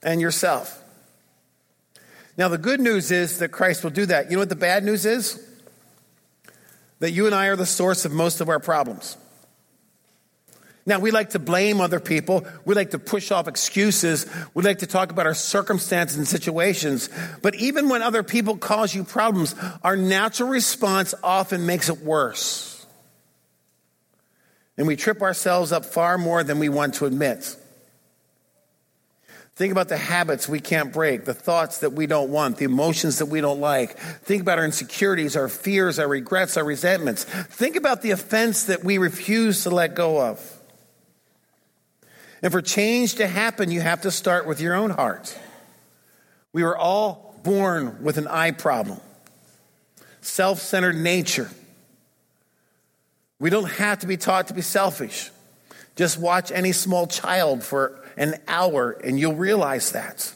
and 0.03 0.21
yourself. 0.21 0.83
Now, 2.37 2.49
the 2.49 2.59
good 2.59 2.81
news 2.81 3.11
is 3.11 3.39
that 3.39 3.49
Christ 3.49 3.83
will 3.83 3.91
do 3.91 4.07
that. 4.07 4.27
You 4.27 4.37
know 4.37 4.41
what 4.41 4.49
the 4.49 4.57
bad 4.57 4.85
news 4.85 5.05
is? 5.05 5.45
That 7.01 7.11
you 7.11 7.27
and 7.27 7.35
I 7.35 7.49
are 7.49 7.57
the 7.57 7.67
source 7.67 8.05
of 8.05 8.13
most 8.13 8.41
of 8.41 8.49
our 8.49 8.61
problems. 8.61 9.17
Now, 10.85 10.99
we 10.99 11.11
like 11.11 11.31
to 11.31 11.39
blame 11.39 11.81
other 11.81 12.01
people. 12.01 12.45
We 12.65 12.75
like 12.75 12.91
to 12.91 12.99
push 12.99 13.31
off 13.31 13.47
excuses. 13.47 14.27
We 14.55 14.63
like 14.63 14.79
to 14.79 14.87
talk 14.87 15.13
about 15.13 15.27
our 15.27 15.35
circumstances 15.35 16.19
and 16.19 16.27
situations. 16.27 17.09
But 17.41 17.55
even 17.57 17.89
when 17.89 18.03
other 18.03 18.23
people 18.23 18.57
cause 18.57 18.95
you 18.95 19.05
problems, 19.05 19.55
our 19.85 19.97
natural 19.97 20.49
response 20.49 21.15
often 21.23 21.67
makes 21.67 21.89
it 21.89 22.01
worse. 22.03 22.85
And 24.77 24.87
we 24.87 24.97
trip 24.97 25.23
ourselves 25.23 25.71
up 25.71 25.85
far 25.85 26.19
more 26.19 26.43
than 26.43 26.59
we 26.59 26.69
want 26.69 26.95
to 26.95 27.07
admit. 27.07 27.57
Think 29.63 29.71
about 29.71 29.89
the 29.89 29.97
habits 29.97 30.49
we 30.49 30.59
can't 30.59 30.93
break, 30.93 31.25
the 31.25 31.35
thoughts 31.35 31.79
that 31.79 31.93
we 31.93 32.09
don't 32.09 32.31
want, 32.31 32.57
the 32.57 32.65
emotions 32.65 33.19
that 33.19 33.27
we 33.27 33.41
don't 33.41 33.61
like. 33.61 33.97
Think 33.97 34.43
about 34.43 34.59
our 34.59 34.65
insecurities, 34.65 35.37
our 35.37 35.49
fears, 35.49 36.01
our 36.01 36.09
regrets, 36.09 36.57
our 36.57 36.65
resentments. 36.65 37.23
Think 37.23 37.77
about 37.77 38.03
the 38.03 38.11
offense 38.11 38.65
that 38.65 38.83
we 38.83 38.99
refuse 38.99 39.63
to 39.63 39.71
let 39.71 39.95
go 39.95 40.21
of. 40.21 40.59
And 42.43 42.51
for 42.51 42.61
change 42.61 43.15
to 43.15 43.29
happen, 43.29 43.71
you 43.71 43.81
have 43.81 44.01
to 44.01 44.11
start 44.11 44.49
with 44.49 44.61
your 44.61 44.75
own 44.75 44.91
heart. 44.91 45.39
We 46.53 46.65
were 46.65 46.77
all 46.77 47.39
born 47.45 48.03
with 48.03 48.19
an 48.19 48.27
I 48.27 48.51
problem, 48.51 48.99
self 50.23 50.59
centered 50.59 50.97
nature. 50.97 51.49
We 53.39 53.49
don't 53.49 53.71
have 53.71 54.01
to 54.01 54.09
be 54.09 54.17
taught 54.17 54.49
to 54.49 54.55
be 54.55 54.63
selfish. 54.63 55.31
Just 55.95 56.19
watch 56.19 56.51
any 56.51 56.73
small 56.73 57.07
child 57.07 57.63
for 57.63 58.02
an 58.17 58.37
hour, 58.49 58.91
and 58.91 59.19
you'll 59.19 59.35
realize 59.35 59.93
that. 59.93 60.35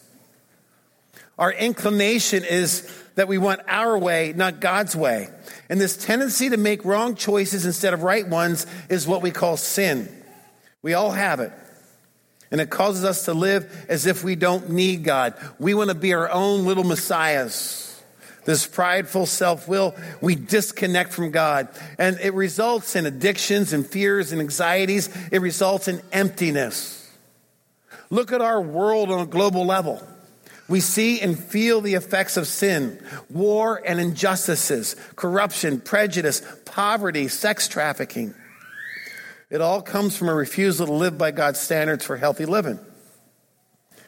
Our 1.39 1.53
inclination 1.53 2.45
is 2.45 2.91
that 3.17 3.29
we 3.29 3.39
want 3.39 3.61
our 3.69 3.99
way, 3.99 4.33
not 4.35 4.61
God's 4.61 4.97
way. 4.97 5.29
And 5.69 5.81
this 5.81 5.97
tendency 5.97 6.51
to 6.51 6.57
make 6.57 6.85
wrong 6.85 7.15
choices 7.15 7.67
instead 7.67 7.93
of 7.93 8.03
right 8.03 8.27
ones 8.27 8.67
is 8.89 9.07
what 9.07 9.23
we 9.23 9.31
call 9.31 9.57
sin. 9.57 10.09
We 10.83 10.95
all 10.95 11.11
have 11.11 11.41
it. 11.41 11.53
And 12.51 12.61
it 12.61 12.71
causes 12.71 13.05
us 13.05 13.25
to 13.25 13.35
live 13.35 13.87
as 13.89 14.07
if 14.07 14.23
we 14.23 14.37
don't 14.37 14.71
need 14.71 15.03
God. 15.03 15.35
We 15.59 15.75
want 15.75 15.91
to 15.91 15.97
be 15.97 16.15
our 16.15 16.31
own 16.31 16.65
little 16.65 16.85
messiahs. 16.85 17.83
This 18.45 18.65
prideful 18.65 19.27
self 19.27 19.67
will, 19.67 19.97
we 20.21 20.37
disconnect 20.37 21.13
from 21.13 21.33
God. 21.33 21.69
And 21.99 22.19
it 22.21 22.33
results 22.33 22.95
in 22.95 23.05
addictions 23.05 23.73
and 23.73 23.85
fears 23.85 24.31
and 24.31 24.41
anxieties. 24.41 25.11
It 25.33 25.41
results 25.41 25.89
in 25.89 26.01
emptiness. 26.13 26.96
Look 28.11 28.33
at 28.33 28.41
our 28.41 28.61
world 28.61 29.11
on 29.11 29.21
a 29.21 29.27
global 29.27 29.65
level. 29.65 30.07
We 30.69 30.81
see 30.81 31.21
and 31.21 31.39
feel 31.39 31.81
the 31.81 31.95
effects 31.95 32.37
of 32.37 32.47
sin, 32.47 33.01
war 33.31 33.81
and 33.85 34.01
injustices, 34.01 34.97
corruption, 35.15 35.81
prejudice, 35.81 36.43
poverty, 36.65 37.29
sex 37.29 37.69
trafficking. 37.69 38.35
It 39.49 39.61
all 39.61 39.81
comes 39.81 40.17
from 40.17 40.29
a 40.29 40.35
refusal 40.35 40.87
to 40.87 40.93
live 40.93 41.17
by 41.17 41.31
God's 41.31 41.61
standards 41.61 42.05
for 42.05 42.17
healthy 42.17 42.47
living. 42.47 42.81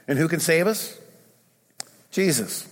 And 0.09 0.19
who 0.19 0.27
can 0.27 0.41
save 0.41 0.67
us? 0.67 0.99
Jesus. 2.11 2.67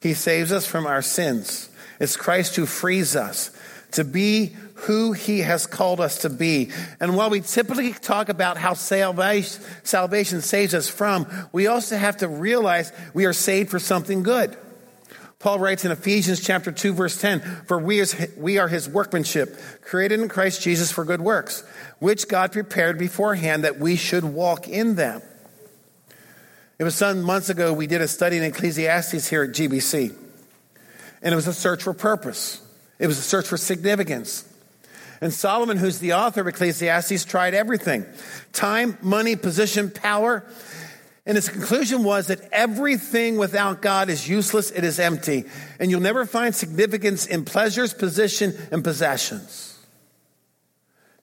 He 0.00 0.14
saves 0.14 0.52
us 0.52 0.66
from 0.66 0.86
our 0.86 1.02
sins. 1.02 1.68
It's 1.98 2.16
Christ 2.16 2.54
who 2.54 2.66
frees 2.66 3.16
us 3.16 3.50
to 3.92 4.04
be 4.04 4.54
who 4.76 5.12
he 5.12 5.40
has 5.40 5.66
called 5.66 6.00
us 6.00 6.18
to 6.18 6.30
be. 6.30 6.70
And 7.00 7.16
while 7.16 7.30
we 7.30 7.40
typically 7.40 7.92
talk 7.92 8.28
about 8.28 8.58
how 8.58 8.74
salvation, 8.74 10.40
saves 10.40 10.74
us 10.74 10.88
from, 10.88 11.26
we 11.52 11.66
also 11.66 11.96
have 11.96 12.18
to 12.18 12.28
realize 12.28 12.92
we 13.14 13.24
are 13.24 13.32
saved 13.32 13.70
for 13.70 13.78
something 13.78 14.22
good. 14.22 14.56
Paul 15.38 15.58
writes 15.58 15.84
in 15.84 15.92
Ephesians 15.92 16.40
chapter 16.40 16.72
2 16.72 16.94
verse 16.94 17.20
10, 17.20 17.40
for 17.66 17.78
we, 17.78 18.00
is, 18.00 18.16
we 18.36 18.58
are 18.58 18.68
his 18.68 18.88
workmanship, 18.88 19.56
created 19.82 20.20
in 20.20 20.28
Christ 20.28 20.62
Jesus 20.62 20.90
for 20.90 21.04
good 21.04 21.20
works, 21.20 21.62
which 21.98 22.28
God 22.28 22.52
prepared 22.52 22.98
beforehand 22.98 23.64
that 23.64 23.78
we 23.78 23.96
should 23.96 24.24
walk 24.24 24.68
in 24.68 24.94
them. 24.94 25.22
It 26.78 26.84
was 26.84 26.94
some 26.94 27.22
months 27.22 27.48
ago 27.48 27.72
we 27.72 27.86
did 27.86 28.02
a 28.02 28.08
study 28.08 28.36
in 28.36 28.42
Ecclesiastes 28.42 29.28
here 29.28 29.42
at 29.42 29.50
GBC. 29.50 30.14
And 31.22 31.32
it 31.32 31.36
was 31.36 31.46
a 31.46 31.54
search 31.54 31.82
for 31.82 31.94
purpose. 31.94 32.60
It 32.98 33.06
was 33.06 33.18
a 33.18 33.22
search 33.22 33.46
for 33.46 33.56
significance. 33.56 34.44
And 35.20 35.32
Solomon, 35.32 35.76
who's 35.76 35.98
the 35.98 36.14
author 36.14 36.42
of 36.42 36.48
Ecclesiastes, 36.48 37.24
tried 37.24 37.54
everything 37.54 38.06
time, 38.52 38.98
money, 39.00 39.36
position, 39.36 39.90
power. 39.90 40.44
And 41.24 41.34
his 41.34 41.48
conclusion 41.48 42.04
was 42.04 42.28
that 42.28 42.40
everything 42.52 43.36
without 43.36 43.82
God 43.82 44.08
is 44.08 44.28
useless, 44.28 44.70
it 44.70 44.84
is 44.84 45.00
empty. 45.00 45.44
And 45.80 45.90
you'll 45.90 46.00
never 46.00 46.24
find 46.24 46.54
significance 46.54 47.26
in 47.26 47.44
pleasures, 47.44 47.92
position, 47.92 48.54
and 48.70 48.84
possessions. 48.84 49.76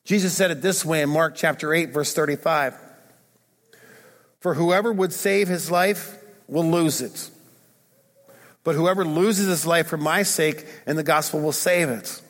Jesus 0.03 0.33
said 0.33 0.51
it 0.51 0.61
this 0.61 0.83
way 0.83 1.01
in 1.01 1.09
Mark 1.09 1.35
chapter 1.35 1.73
8, 1.73 1.91
verse 1.91 2.13
35 2.13 2.77
For 4.41 4.55
whoever 4.55 4.91
would 4.91 5.13
save 5.13 5.47
his 5.47 5.71
life 5.71 6.17
will 6.47 6.69
lose 6.69 7.01
it. 7.01 7.29
But 8.63 8.75
whoever 8.75 9.05
loses 9.05 9.47
his 9.47 9.65
life 9.65 9.87
for 9.87 9.97
my 9.97 10.23
sake 10.23 10.65
and 10.85 10.97
the 10.97 11.03
gospel 11.03 11.39
will 11.41 11.51
save 11.51 11.89
it. 11.89 12.21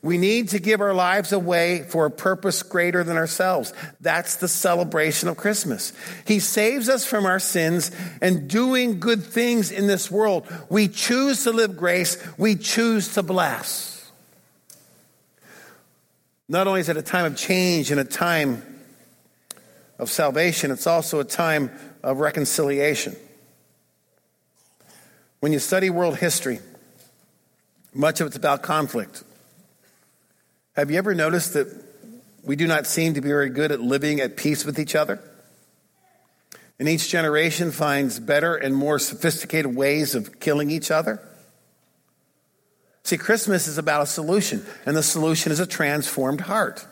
We 0.00 0.16
need 0.16 0.50
to 0.50 0.60
give 0.60 0.80
our 0.80 0.94
lives 0.94 1.32
away 1.32 1.82
for 1.82 2.06
a 2.06 2.10
purpose 2.10 2.62
greater 2.62 3.02
than 3.02 3.16
ourselves. 3.16 3.72
That's 4.00 4.36
the 4.36 4.46
celebration 4.46 5.28
of 5.28 5.36
Christmas. 5.36 5.92
He 6.24 6.38
saves 6.38 6.88
us 6.88 7.04
from 7.04 7.26
our 7.26 7.40
sins 7.40 7.90
and 8.22 8.48
doing 8.48 9.00
good 9.00 9.24
things 9.24 9.72
in 9.72 9.88
this 9.88 10.08
world. 10.08 10.46
We 10.68 10.86
choose 10.86 11.42
to 11.44 11.50
live 11.50 11.76
grace, 11.76 12.16
we 12.38 12.54
choose 12.54 13.14
to 13.14 13.24
bless. 13.24 14.10
Not 16.48 16.68
only 16.68 16.80
is 16.80 16.88
it 16.88 16.96
a 16.96 17.02
time 17.02 17.26
of 17.26 17.36
change 17.36 17.90
and 17.90 18.00
a 18.00 18.04
time 18.04 18.62
of 19.98 20.10
salvation, 20.10 20.70
it's 20.70 20.86
also 20.86 21.18
a 21.18 21.24
time 21.24 21.72
of 22.04 22.20
reconciliation. 22.20 23.16
When 25.40 25.52
you 25.52 25.58
study 25.58 25.90
world 25.90 26.16
history, 26.16 26.60
much 27.92 28.20
of 28.20 28.28
it's 28.28 28.36
about 28.36 28.62
conflict. 28.62 29.24
Have 30.78 30.92
you 30.92 30.98
ever 30.98 31.12
noticed 31.12 31.54
that 31.54 31.66
we 32.44 32.54
do 32.54 32.68
not 32.68 32.86
seem 32.86 33.14
to 33.14 33.20
be 33.20 33.26
very 33.26 33.50
good 33.50 33.72
at 33.72 33.80
living 33.80 34.20
at 34.20 34.36
peace 34.36 34.64
with 34.64 34.78
each 34.78 34.94
other? 34.94 35.18
And 36.78 36.88
each 36.88 37.08
generation 37.08 37.72
finds 37.72 38.20
better 38.20 38.54
and 38.54 38.76
more 38.76 39.00
sophisticated 39.00 39.74
ways 39.74 40.14
of 40.14 40.38
killing 40.38 40.70
each 40.70 40.92
other. 40.92 41.20
See, 43.02 43.16
Christmas 43.16 43.66
is 43.66 43.76
about 43.76 44.02
a 44.02 44.06
solution, 44.06 44.64
and 44.86 44.96
the 44.96 45.02
solution 45.02 45.50
is 45.50 45.58
a 45.58 45.66
transformed 45.66 46.42
heart. 46.42 46.86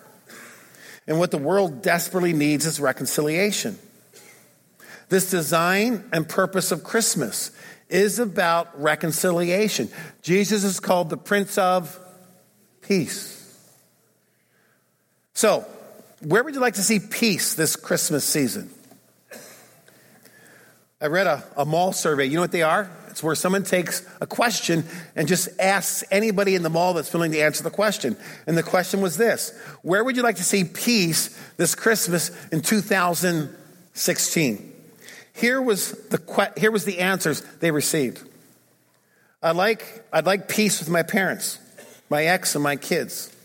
And 1.07 1.21
what 1.21 1.31
the 1.31 1.38
world 1.38 1.81
desperately 1.81 2.33
needs 2.33 2.66
is 2.66 2.81
reconciliation. 2.81 3.78
This 5.11 5.31
design 5.31 6.02
and 6.12 6.28
purpose 6.28 6.73
of 6.73 6.83
Christmas 6.83 7.52
is 7.88 8.19
about 8.19 8.83
reconciliation. 8.83 9.90
Jesus 10.23 10.64
is 10.64 10.81
called 10.81 11.09
the 11.09 11.16
Prince 11.16 11.57
of 11.57 11.97
Peace. 12.83 13.36
So, 15.37 15.64
where 16.23 16.43
would 16.43 16.55
you 16.55 16.61
like 16.61 16.75
to 16.76 16.83
see 16.83 16.99
peace 16.99 17.52
this 17.52 17.76
Christmas 17.76 18.25
season? 18.25 18.71
I 20.99 21.09
read 21.09 21.26
a, 21.26 21.45
a 21.59 21.66
mall 21.66 21.93
survey. 21.93 22.25
You 22.25 22.37
know 22.37 22.40
what 22.40 22.52
they 22.52 22.62
are? 22.62 22.90
It's 23.11 23.23
where 23.23 23.35
someone 23.35 23.62
takes 23.62 24.02
a 24.23 24.26
question 24.26 24.85
and 25.14 25.28
just 25.28 25.50
asks 25.61 26.05
anybody 26.11 26.55
in 26.55 26.62
the 26.62 26.71
mall 26.71 26.95
that's 26.95 27.12
willing 27.12 27.33
to 27.33 27.38
answer 27.38 27.62
the 27.62 27.69
question. 27.69 28.16
And 28.47 28.57
the 28.57 28.62
question 28.62 29.02
was 29.02 29.19
this 29.19 29.52
Where 29.83 30.02
would 30.02 30.16
you 30.16 30.23
like 30.23 30.37
to 30.37 30.43
see 30.43 30.64
peace 30.64 31.38
this 31.59 31.75
Christmas 31.75 32.31
in 32.50 32.62
2016? 32.62 34.73
Here 35.35 35.61
was 35.61 35.93
the, 36.09 36.52
here 36.57 36.71
was 36.71 36.87
the 36.87 37.00
answers 37.00 37.43
they 37.61 37.73
received. 37.73 38.26
I'd 39.43 39.55
like, 39.55 40.02
I'd 40.14 40.25
like 40.25 40.49
peace 40.49 40.78
with 40.78 40.88
my 40.88 41.02
parents, 41.02 41.59
my 42.09 42.25
ex, 42.25 42.55
and 42.55 42.64
my 42.64 42.76
kids. 42.76 43.36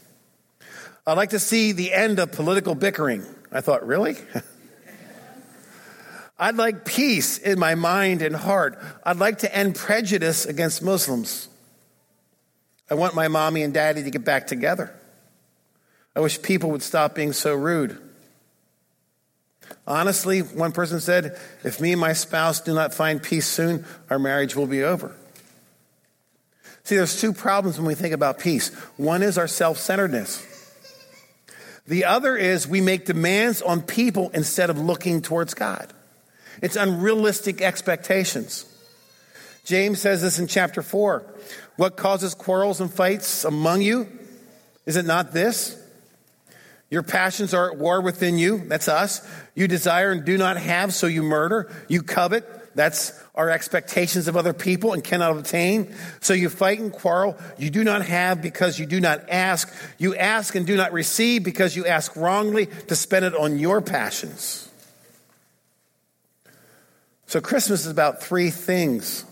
I'd 1.11 1.17
like 1.17 1.31
to 1.31 1.39
see 1.39 1.73
the 1.73 1.91
end 1.91 2.19
of 2.19 2.31
political 2.31 2.73
bickering. 2.73 3.25
I 3.51 3.59
thought, 3.59 3.85
really? 3.85 4.15
I'd 6.39 6.55
like 6.55 6.85
peace 6.85 7.37
in 7.37 7.59
my 7.59 7.75
mind 7.75 8.21
and 8.21 8.33
heart. 8.33 8.81
I'd 9.03 9.17
like 9.17 9.39
to 9.39 9.53
end 9.53 9.75
prejudice 9.75 10.45
against 10.45 10.81
Muslims. 10.81 11.49
I 12.89 12.93
want 12.93 13.13
my 13.13 13.27
mommy 13.27 13.61
and 13.61 13.73
daddy 13.73 14.03
to 14.03 14.09
get 14.09 14.23
back 14.23 14.47
together. 14.47 14.97
I 16.15 16.21
wish 16.21 16.41
people 16.41 16.71
would 16.71 16.81
stop 16.81 17.13
being 17.13 17.33
so 17.33 17.55
rude. 17.55 17.97
Honestly, 19.85 20.39
one 20.39 20.71
person 20.71 21.01
said, 21.01 21.37
if 21.65 21.81
me 21.81 21.91
and 21.91 21.99
my 21.99 22.13
spouse 22.13 22.61
do 22.61 22.73
not 22.73 22.93
find 22.93 23.21
peace 23.21 23.47
soon, 23.47 23.85
our 24.09 24.17
marriage 24.17 24.55
will 24.55 24.65
be 24.65 24.83
over. 24.83 25.13
See, 26.85 26.95
there's 26.95 27.19
two 27.19 27.33
problems 27.33 27.77
when 27.77 27.85
we 27.85 27.95
think 27.95 28.13
about 28.13 28.39
peace. 28.39 28.73
One 28.95 29.23
is 29.23 29.37
our 29.37 29.49
self 29.49 29.77
centeredness. 29.77 30.47
The 31.87 32.05
other 32.05 32.35
is 32.37 32.67
we 32.67 32.81
make 32.81 33.05
demands 33.05 33.61
on 33.61 33.81
people 33.81 34.29
instead 34.33 34.69
of 34.69 34.77
looking 34.79 35.21
towards 35.21 35.53
God. 35.53 35.91
It's 36.61 36.75
unrealistic 36.75 37.61
expectations. 37.61 38.65
James 39.65 39.99
says 39.99 40.21
this 40.21 40.39
in 40.39 40.47
chapter 40.47 40.81
4. 40.81 41.23
What 41.77 41.97
causes 41.97 42.35
quarrels 42.35 42.81
and 42.81 42.91
fights 42.91 43.45
among 43.45 43.81
you? 43.81 44.07
Is 44.85 44.95
it 44.95 45.05
not 45.05 45.33
this? 45.33 45.77
Your 46.89 47.03
passions 47.03 47.53
are 47.53 47.71
at 47.71 47.77
war 47.77 48.01
within 48.01 48.37
you. 48.37 48.57
That's 48.67 48.87
us. 48.87 49.25
You 49.55 49.67
desire 49.67 50.11
and 50.11 50.25
do 50.25 50.37
not 50.37 50.57
have, 50.57 50.93
so 50.93 51.07
you 51.07 51.23
murder. 51.23 51.71
You 51.87 52.03
covet. 52.03 52.75
That's 52.75 53.11
our 53.33 53.49
expectations 53.49 54.27
of 54.27 54.35
other 54.35 54.53
people 54.53 54.93
and 54.93 55.03
cannot 55.03 55.37
obtain. 55.37 55.93
So 56.19 56.33
you 56.33 56.49
fight 56.49 56.79
and 56.79 56.91
quarrel. 56.91 57.37
You 57.57 57.69
do 57.69 57.83
not 57.83 58.05
have 58.05 58.41
because 58.41 58.77
you 58.77 58.85
do 58.85 58.99
not 58.99 59.29
ask. 59.29 59.73
You 59.97 60.15
ask 60.15 60.55
and 60.55 60.67
do 60.67 60.75
not 60.75 60.91
receive 60.91 61.43
because 61.43 61.75
you 61.75 61.85
ask 61.85 62.15
wrongly 62.15 62.67
to 62.87 62.95
spend 62.95 63.25
it 63.25 63.35
on 63.35 63.57
your 63.57 63.81
passions. 63.81 64.67
So, 67.27 67.39
Christmas 67.39 67.85
is 67.85 67.91
about 67.91 68.21
three 68.21 68.49
things 68.49 69.23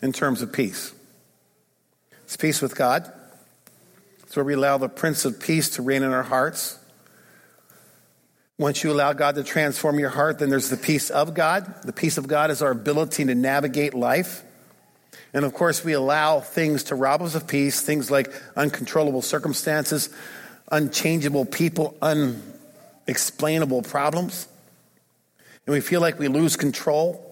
in 0.00 0.12
terms 0.12 0.40
of 0.40 0.54
peace 0.54 0.94
it's 2.24 2.36
peace 2.36 2.62
with 2.62 2.74
God, 2.76 3.12
it's 4.22 4.36
where 4.36 4.44
we 4.44 4.54
allow 4.54 4.78
the 4.78 4.88
Prince 4.88 5.26
of 5.26 5.38
Peace 5.38 5.70
to 5.70 5.82
reign 5.82 6.02
in 6.02 6.12
our 6.12 6.22
hearts. 6.22 6.78
Once 8.60 8.84
you 8.84 8.92
allow 8.92 9.12
God 9.12 9.34
to 9.34 9.42
transform 9.42 9.98
your 9.98 10.10
heart, 10.10 10.38
then 10.38 10.50
there's 10.50 10.68
the 10.68 10.76
peace 10.76 11.10
of 11.10 11.34
God. 11.34 11.82
The 11.82 11.92
peace 11.92 12.18
of 12.18 12.28
God 12.28 12.50
is 12.50 12.62
our 12.62 12.70
ability 12.70 13.24
to 13.24 13.34
navigate 13.34 13.94
life. 13.94 14.44
And 15.32 15.44
of 15.44 15.54
course, 15.54 15.82
we 15.82 15.94
allow 15.94 16.40
things 16.40 16.84
to 16.84 16.94
rob 16.94 17.22
us 17.22 17.34
of 17.34 17.46
peace, 17.48 17.80
things 17.80 18.10
like 18.10 18.32
uncontrollable 18.56 19.22
circumstances, 19.22 20.10
unchangeable 20.70 21.46
people, 21.46 21.96
unexplainable 22.02 23.82
problems 23.82 24.46
and 25.70 25.74
we 25.76 25.80
feel 25.80 26.00
like 26.00 26.18
we 26.18 26.26
lose 26.26 26.56
control. 26.56 27.26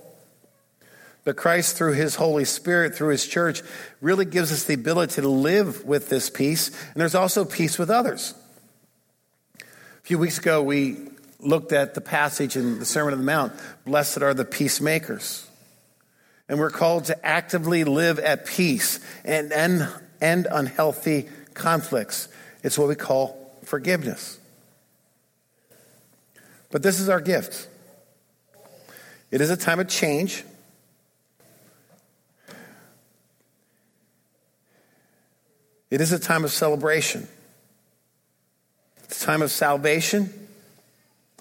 But 1.24 1.36
Christ, 1.36 1.76
through 1.76 1.94
his 1.94 2.14
Holy 2.14 2.44
Spirit, 2.44 2.94
through 2.94 3.08
his 3.08 3.26
church, 3.26 3.62
really 4.00 4.24
gives 4.24 4.52
us 4.52 4.62
the 4.62 4.74
ability 4.74 5.20
to 5.20 5.28
live 5.28 5.84
with 5.84 6.08
this 6.08 6.30
peace. 6.30 6.68
And 6.68 7.00
there's 7.00 7.16
also 7.16 7.44
peace 7.44 7.80
with 7.80 7.90
others. 7.90 8.34
A 9.60 10.02
few 10.02 10.18
weeks 10.18 10.38
ago, 10.38 10.62
we 10.62 11.10
looked 11.40 11.72
at 11.72 11.94
the 11.94 12.00
passage 12.00 12.56
in 12.56 12.78
the 12.78 12.84
Sermon 12.84 13.12
on 13.12 13.20
the 13.20 13.24
Mount 13.24 13.52
Blessed 13.84 14.22
are 14.22 14.34
the 14.34 14.44
peacemakers. 14.44 15.48
And 16.48 16.58
we're 16.58 16.70
called 16.70 17.04
to 17.06 17.26
actively 17.26 17.84
live 17.84 18.18
at 18.18 18.46
peace 18.46 19.00
and 19.24 19.52
end, 19.52 20.46
unhealthy 20.50 21.28
conflicts. 21.54 22.28
It's 22.62 22.78
what 22.78 22.88
we 22.88 22.94
call 22.94 23.58
forgiveness. 23.64 24.38
But 26.70 26.82
this 26.82 27.00
is 27.00 27.08
our 27.08 27.20
gift. 27.20 27.68
It 29.30 29.40
is 29.40 29.50
a 29.50 29.56
time 29.56 29.78
of 29.78 29.88
change. 29.88 30.42
It 35.90 36.00
is 36.00 36.12
a 36.12 36.18
time 36.18 36.44
of 36.44 36.50
celebration. 36.50 37.28
It's 39.04 39.22
a 39.22 39.26
time 39.26 39.42
of 39.42 39.50
salvation. 39.50 40.47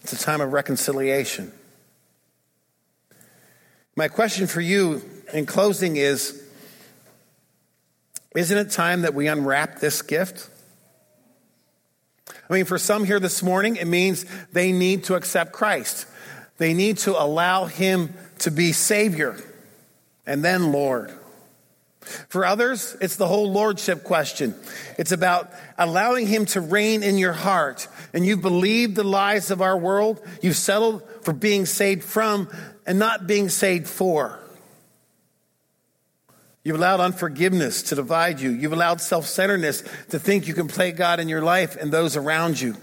It's 0.01 0.13
a 0.13 0.17
time 0.17 0.41
of 0.41 0.53
reconciliation. 0.53 1.51
My 3.95 4.07
question 4.07 4.47
for 4.47 4.61
you 4.61 5.01
in 5.33 5.45
closing 5.45 5.97
is 5.97 6.43
Isn't 8.35 8.57
it 8.57 8.71
time 8.71 9.01
that 9.01 9.13
we 9.13 9.27
unwrap 9.27 9.79
this 9.79 10.01
gift? 10.01 10.49
I 12.49 12.53
mean, 12.53 12.65
for 12.65 12.77
some 12.77 13.03
here 13.03 13.19
this 13.19 13.43
morning, 13.43 13.75
it 13.75 13.87
means 13.87 14.25
they 14.53 14.71
need 14.71 15.05
to 15.05 15.15
accept 15.15 15.51
Christ. 15.51 16.05
They 16.57 16.73
need 16.73 16.97
to 16.99 17.21
allow 17.21 17.65
him 17.65 18.13
to 18.39 18.51
be 18.51 18.71
Savior 18.71 19.35
and 20.25 20.43
then 20.43 20.71
Lord. 20.71 21.11
For 22.29 22.45
others, 22.45 22.95
it's 23.01 23.15
the 23.15 23.27
whole 23.27 23.51
lordship 23.51 24.03
question. 24.03 24.55
It's 24.97 25.11
about 25.11 25.51
allowing 25.77 26.27
him 26.27 26.45
to 26.47 26.61
reign 26.61 27.03
in 27.03 27.17
your 27.17 27.33
heart. 27.33 27.87
And 28.13 28.25
you've 28.25 28.41
believed 28.41 28.95
the 28.95 29.03
lies 29.03 29.51
of 29.51 29.61
our 29.61 29.77
world. 29.77 30.25
You've 30.41 30.55
settled 30.55 31.03
for 31.21 31.33
being 31.33 31.65
saved 31.65 32.03
from 32.03 32.49
and 32.85 32.99
not 32.99 33.27
being 33.27 33.49
saved 33.49 33.87
for. 33.87 34.39
You've 36.63 36.75
allowed 36.75 36.99
unforgiveness 36.99 37.83
to 37.83 37.95
divide 37.95 38.41
you. 38.41 38.49
You've 38.49 38.73
allowed 38.73 38.99
self 38.99 39.25
centeredness 39.25 39.83
to 40.09 40.19
think 40.19 40.47
you 40.47 40.53
can 40.53 40.67
play 40.67 40.91
God 40.91 41.19
in 41.19 41.29
your 41.29 41.41
life 41.41 41.77
and 41.77 41.93
those 41.93 42.17
around 42.17 42.59
you. 42.59 42.75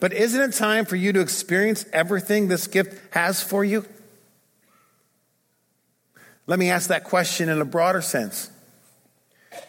But 0.00 0.12
isn't 0.14 0.40
it 0.40 0.54
time 0.54 0.86
for 0.86 0.96
you 0.96 1.12
to 1.12 1.20
experience 1.20 1.84
everything 1.92 2.48
this 2.48 2.66
gift 2.66 2.98
has 3.14 3.42
for 3.42 3.64
you? 3.64 3.86
Let 6.50 6.58
me 6.58 6.68
ask 6.68 6.88
that 6.88 7.04
question 7.04 7.48
in 7.48 7.60
a 7.60 7.64
broader 7.64 8.02
sense. 8.02 8.50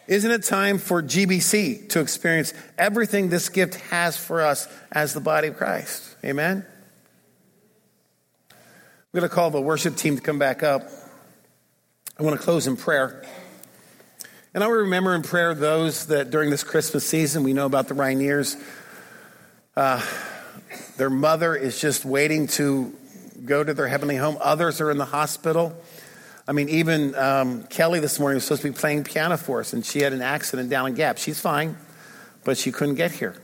Isn't 0.08 0.32
it 0.32 0.42
time 0.42 0.78
for 0.78 1.00
GBC 1.00 1.90
to 1.90 2.00
experience 2.00 2.52
everything 2.76 3.28
this 3.28 3.50
gift 3.50 3.76
has 3.92 4.16
for 4.16 4.40
us 4.40 4.66
as 4.90 5.14
the 5.14 5.20
body 5.20 5.46
of 5.46 5.56
Christ? 5.56 6.02
Amen? 6.24 6.66
I'm 8.50 8.56
going 9.12 9.22
to 9.22 9.32
call 9.32 9.52
the 9.52 9.60
worship 9.60 9.94
team 9.94 10.16
to 10.16 10.22
come 10.22 10.40
back 10.40 10.64
up. 10.64 10.82
I 12.18 12.24
want 12.24 12.36
to 12.36 12.42
close 12.44 12.66
in 12.66 12.76
prayer. 12.76 13.24
And 14.52 14.64
I 14.64 14.66
will 14.66 14.78
remember 14.78 15.14
in 15.14 15.22
prayer 15.22 15.54
those 15.54 16.06
that 16.06 16.32
during 16.32 16.50
this 16.50 16.64
Christmas 16.64 17.06
season, 17.06 17.44
we 17.44 17.52
know 17.52 17.66
about 17.66 17.86
the 17.86 17.94
Rainiers 17.94 18.60
uh, 19.76 20.04
their 20.96 21.10
mother 21.10 21.54
is 21.54 21.80
just 21.80 22.04
waiting 22.04 22.48
to 22.48 22.92
go 23.44 23.62
to 23.62 23.72
their 23.72 23.86
heavenly 23.86 24.16
home. 24.16 24.36
Others 24.40 24.80
are 24.80 24.90
in 24.90 24.98
the 24.98 25.04
hospital. 25.04 25.80
I 26.52 26.54
mean, 26.54 26.68
even 26.68 27.14
um, 27.14 27.62
Kelly 27.62 27.98
this 27.98 28.20
morning 28.20 28.34
was 28.34 28.44
supposed 28.44 28.60
to 28.60 28.68
be 28.70 28.76
playing 28.76 29.04
piano 29.04 29.38
for 29.38 29.60
us, 29.60 29.72
and 29.72 29.82
she 29.82 30.00
had 30.00 30.12
an 30.12 30.20
accident 30.20 30.68
down 30.68 30.86
in 30.86 30.92
Gap. 30.92 31.16
She's 31.16 31.40
fine, 31.40 31.78
but 32.44 32.58
she 32.58 32.70
couldn't 32.70 32.96
get 32.96 33.10
here. 33.10 33.34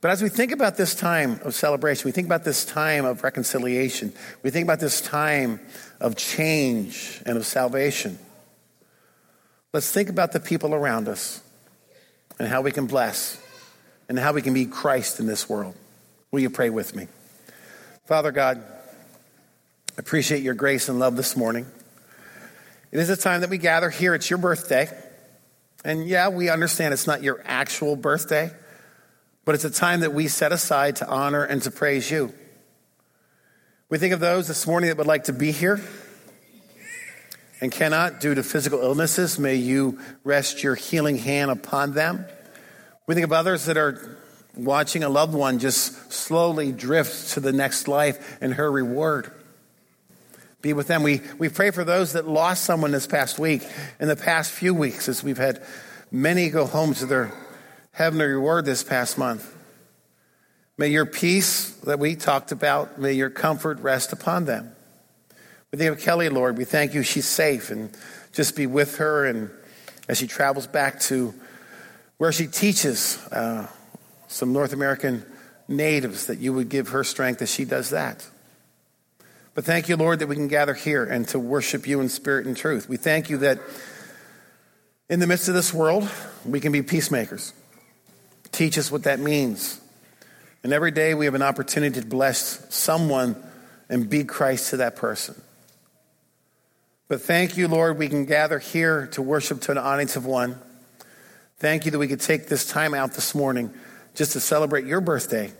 But 0.00 0.10
as 0.10 0.22
we 0.22 0.30
think 0.30 0.50
about 0.50 0.78
this 0.78 0.94
time 0.94 1.40
of 1.44 1.54
celebration, 1.54 2.08
we 2.08 2.12
think 2.12 2.26
about 2.26 2.42
this 2.42 2.64
time 2.64 3.04
of 3.04 3.22
reconciliation, 3.22 4.14
we 4.42 4.48
think 4.48 4.64
about 4.64 4.80
this 4.80 5.02
time 5.02 5.60
of 6.00 6.16
change 6.16 7.20
and 7.26 7.36
of 7.36 7.44
salvation. 7.44 8.18
Let's 9.74 9.92
think 9.92 10.08
about 10.08 10.32
the 10.32 10.40
people 10.40 10.74
around 10.74 11.06
us 11.06 11.42
and 12.38 12.48
how 12.48 12.62
we 12.62 12.72
can 12.72 12.86
bless 12.86 13.38
and 14.08 14.18
how 14.18 14.32
we 14.32 14.40
can 14.40 14.54
be 14.54 14.64
Christ 14.64 15.20
in 15.20 15.26
this 15.26 15.50
world. 15.50 15.74
Will 16.30 16.40
you 16.40 16.48
pray 16.48 16.70
with 16.70 16.96
me? 16.96 17.08
Father 18.06 18.32
God, 18.32 18.56
I 18.56 19.98
appreciate 19.98 20.42
your 20.42 20.54
grace 20.54 20.88
and 20.88 20.98
love 20.98 21.16
this 21.16 21.36
morning. 21.36 21.66
It 22.92 22.98
is 22.98 23.08
a 23.08 23.16
time 23.16 23.42
that 23.42 23.50
we 23.50 23.58
gather 23.58 23.88
here. 23.88 24.14
It's 24.14 24.28
your 24.28 24.38
birthday. 24.38 24.88
And 25.84 26.06
yeah, 26.06 26.28
we 26.28 26.50
understand 26.50 26.92
it's 26.92 27.06
not 27.06 27.22
your 27.22 27.40
actual 27.44 27.96
birthday, 27.96 28.50
but 29.44 29.54
it's 29.54 29.64
a 29.64 29.70
time 29.70 30.00
that 30.00 30.12
we 30.12 30.28
set 30.28 30.52
aside 30.52 30.96
to 30.96 31.08
honor 31.08 31.44
and 31.44 31.62
to 31.62 31.70
praise 31.70 32.10
you. 32.10 32.34
We 33.88 33.98
think 33.98 34.12
of 34.12 34.20
those 34.20 34.48
this 34.48 34.66
morning 34.66 34.88
that 34.88 34.98
would 34.98 35.06
like 35.06 35.24
to 35.24 35.32
be 35.32 35.52
here 35.52 35.80
and 37.60 37.70
cannot 37.70 38.20
due 38.20 38.34
to 38.34 38.42
physical 38.42 38.80
illnesses. 38.80 39.38
May 39.38 39.56
you 39.56 40.00
rest 40.24 40.62
your 40.62 40.74
healing 40.74 41.16
hand 41.16 41.50
upon 41.50 41.92
them. 41.92 42.24
We 43.06 43.14
think 43.14 43.24
of 43.24 43.32
others 43.32 43.66
that 43.66 43.76
are 43.76 44.18
watching 44.56 45.04
a 45.04 45.08
loved 45.08 45.34
one 45.34 45.58
just 45.58 46.12
slowly 46.12 46.72
drift 46.72 47.34
to 47.34 47.40
the 47.40 47.52
next 47.52 47.88
life 47.88 48.38
and 48.40 48.54
her 48.54 48.70
reward. 48.70 49.32
Be 50.62 50.72
with 50.72 50.88
them. 50.88 51.02
We, 51.02 51.22
we 51.38 51.48
pray 51.48 51.70
for 51.70 51.84
those 51.84 52.12
that 52.12 52.28
lost 52.28 52.64
someone 52.64 52.90
this 52.90 53.06
past 53.06 53.38
week, 53.38 53.66
in 53.98 54.08
the 54.08 54.16
past 54.16 54.50
few 54.50 54.74
weeks, 54.74 55.08
as 55.08 55.22
we've 55.22 55.38
had 55.38 55.62
many 56.10 56.50
go 56.50 56.66
home 56.66 56.92
to 56.94 57.06
their 57.06 57.32
heavenly 57.92 58.26
reward 58.26 58.64
this 58.64 58.82
past 58.82 59.16
month. 59.16 59.56
May 60.76 60.88
your 60.88 61.06
peace 61.06 61.70
that 61.84 61.98
we 61.98 62.16
talked 62.16 62.52
about, 62.52 62.98
may 62.98 63.12
your 63.12 63.30
comfort 63.30 63.80
rest 63.80 64.12
upon 64.12 64.44
them. 64.44 64.74
We 65.72 65.78
think 65.78 65.92
of 65.96 66.00
Kelly, 66.00 66.28
Lord. 66.28 66.58
We 66.58 66.64
thank 66.64 66.94
you 66.94 67.02
she's 67.02 67.26
safe 67.26 67.70
and 67.70 67.90
just 68.32 68.56
be 68.56 68.66
with 68.66 68.96
her 68.96 69.26
and 69.26 69.50
as 70.08 70.18
she 70.18 70.26
travels 70.26 70.66
back 70.66 71.00
to 71.00 71.32
where 72.18 72.32
she 72.32 72.48
teaches 72.48 73.16
uh, 73.28 73.66
some 74.26 74.52
North 74.52 74.72
American 74.72 75.24
natives, 75.68 76.26
that 76.26 76.38
you 76.38 76.52
would 76.52 76.68
give 76.68 76.88
her 76.88 77.04
strength 77.04 77.40
as 77.42 77.50
she 77.50 77.64
does 77.64 77.90
that. 77.90 78.26
But 79.54 79.64
thank 79.64 79.88
you, 79.88 79.96
Lord, 79.96 80.20
that 80.20 80.28
we 80.28 80.36
can 80.36 80.48
gather 80.48 80.74
here 80.74 81.04
and 81.04 81.26
to 81.28 81.38
worship 81.38 81.86
you 81.86 82.00
in 82.00 82.08
spirit 82.08 82.46
and 82.46 82.56
truth. 82.56 82.88
We 82.88 82.96
thank 82.96 83.30
you 83.30 83.38
that 83.38 83.58
in 85.08 85.18
the 85.18 85.26
midst 85.26 85.48
of 85.48 85.54
this 85.54 85.74
world, 85.74 86.08
we 86.44 86.60
can 86.60 86.72
be 86.72 86.82
peacemakers. 86.82 87.52
Teach 88.52 88.78
us 88.78 88.90
what 88.90 89.02
that 89.04 89.18
means. 89.18 89.80
And 90.62 90.72
every 90.72 90.90
day 90.90 91.14
we 91.14 91.24
have 91.24 91.34
an 91.34 91.42
opportunity 91.42 92.00
to 92.00 92.06
bless 92.06 92.72
someone 92.74 93.36
and 93.88 94.08
be 94.08 94.24
Christ 94.24 94.70
to 94.70 94.78
that 94.78 94.96
person. 94.96 95.40
But 97.08 97.22
thank 97.22 97.56
you, 97.56 97.66
Lord, 97.66 97.98
we 97.98 98.08
can 98.08 98.24
gather 98.24 98.60
here 98.60 99.08
to 99.08 99.22
worship 99.22 99.62
to 99.62 99.72
an 99.72 99.78
audience 99.78 100.14
of 100.14 100.26
one. 100.26 100.56
Thank 101.58 101.84
you 101.84 101.90
that 101.90 101.98
we 101.98 102.06
could 102.06 102.20
take 102.20 102.46
this 102.46 102.64
time 102.66 102.94
out 102.94 103.14
this 103.14 103.34
morning 103.34 103.74
just 104.14 104.32
to 104.34 104.40
celebrate 104.40 104.84
your 104.84 105.00
birthday. 105.00 105.52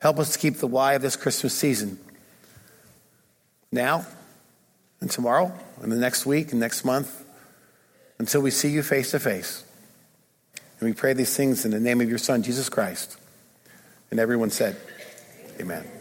Help 0.00 0.18
us 0.18 0.32
to 0.32 0.38
keep 0.38 0.56
the 0.56 0.66
why 0.66 0.94
of 0.94 1.02
this 1.02 1.16
Christmas 1.16 1.54
season. 1.54 1.98
Now 3.70 4.06
and 5.00 5.10
tomorrow 5.10 5.52
and 5.82 5.92
the 5.92 5.96
next 5.96 6.26
week 6.26 6.50
and 6.50 6.60
next 6.60 6.84
month 6.84 7.24
until 8.18 8.40
we 8.40 8.50
see 8.50 8.68
you 8.68 8.82
face 8.82 9.12
to 9.12 9.20
face. 9.20 9.64
And 10.78 10.88
we 10.88 10.94
pray 10.94 11.12
these 11.12 11.36
things 11.36 11.64
in 11.64 11.70
the 11.70 11.80
name 11.80 12.00
of 12.00 12.08
your 12.08 12.18
Son, 12.18 12.42
Jesus 12.42 12.68
Christ. 12.68 13.16
And 14.10 14.18
everyone 14.18 14.50
said, 14.50 14.76
Amen. 15.60 15.99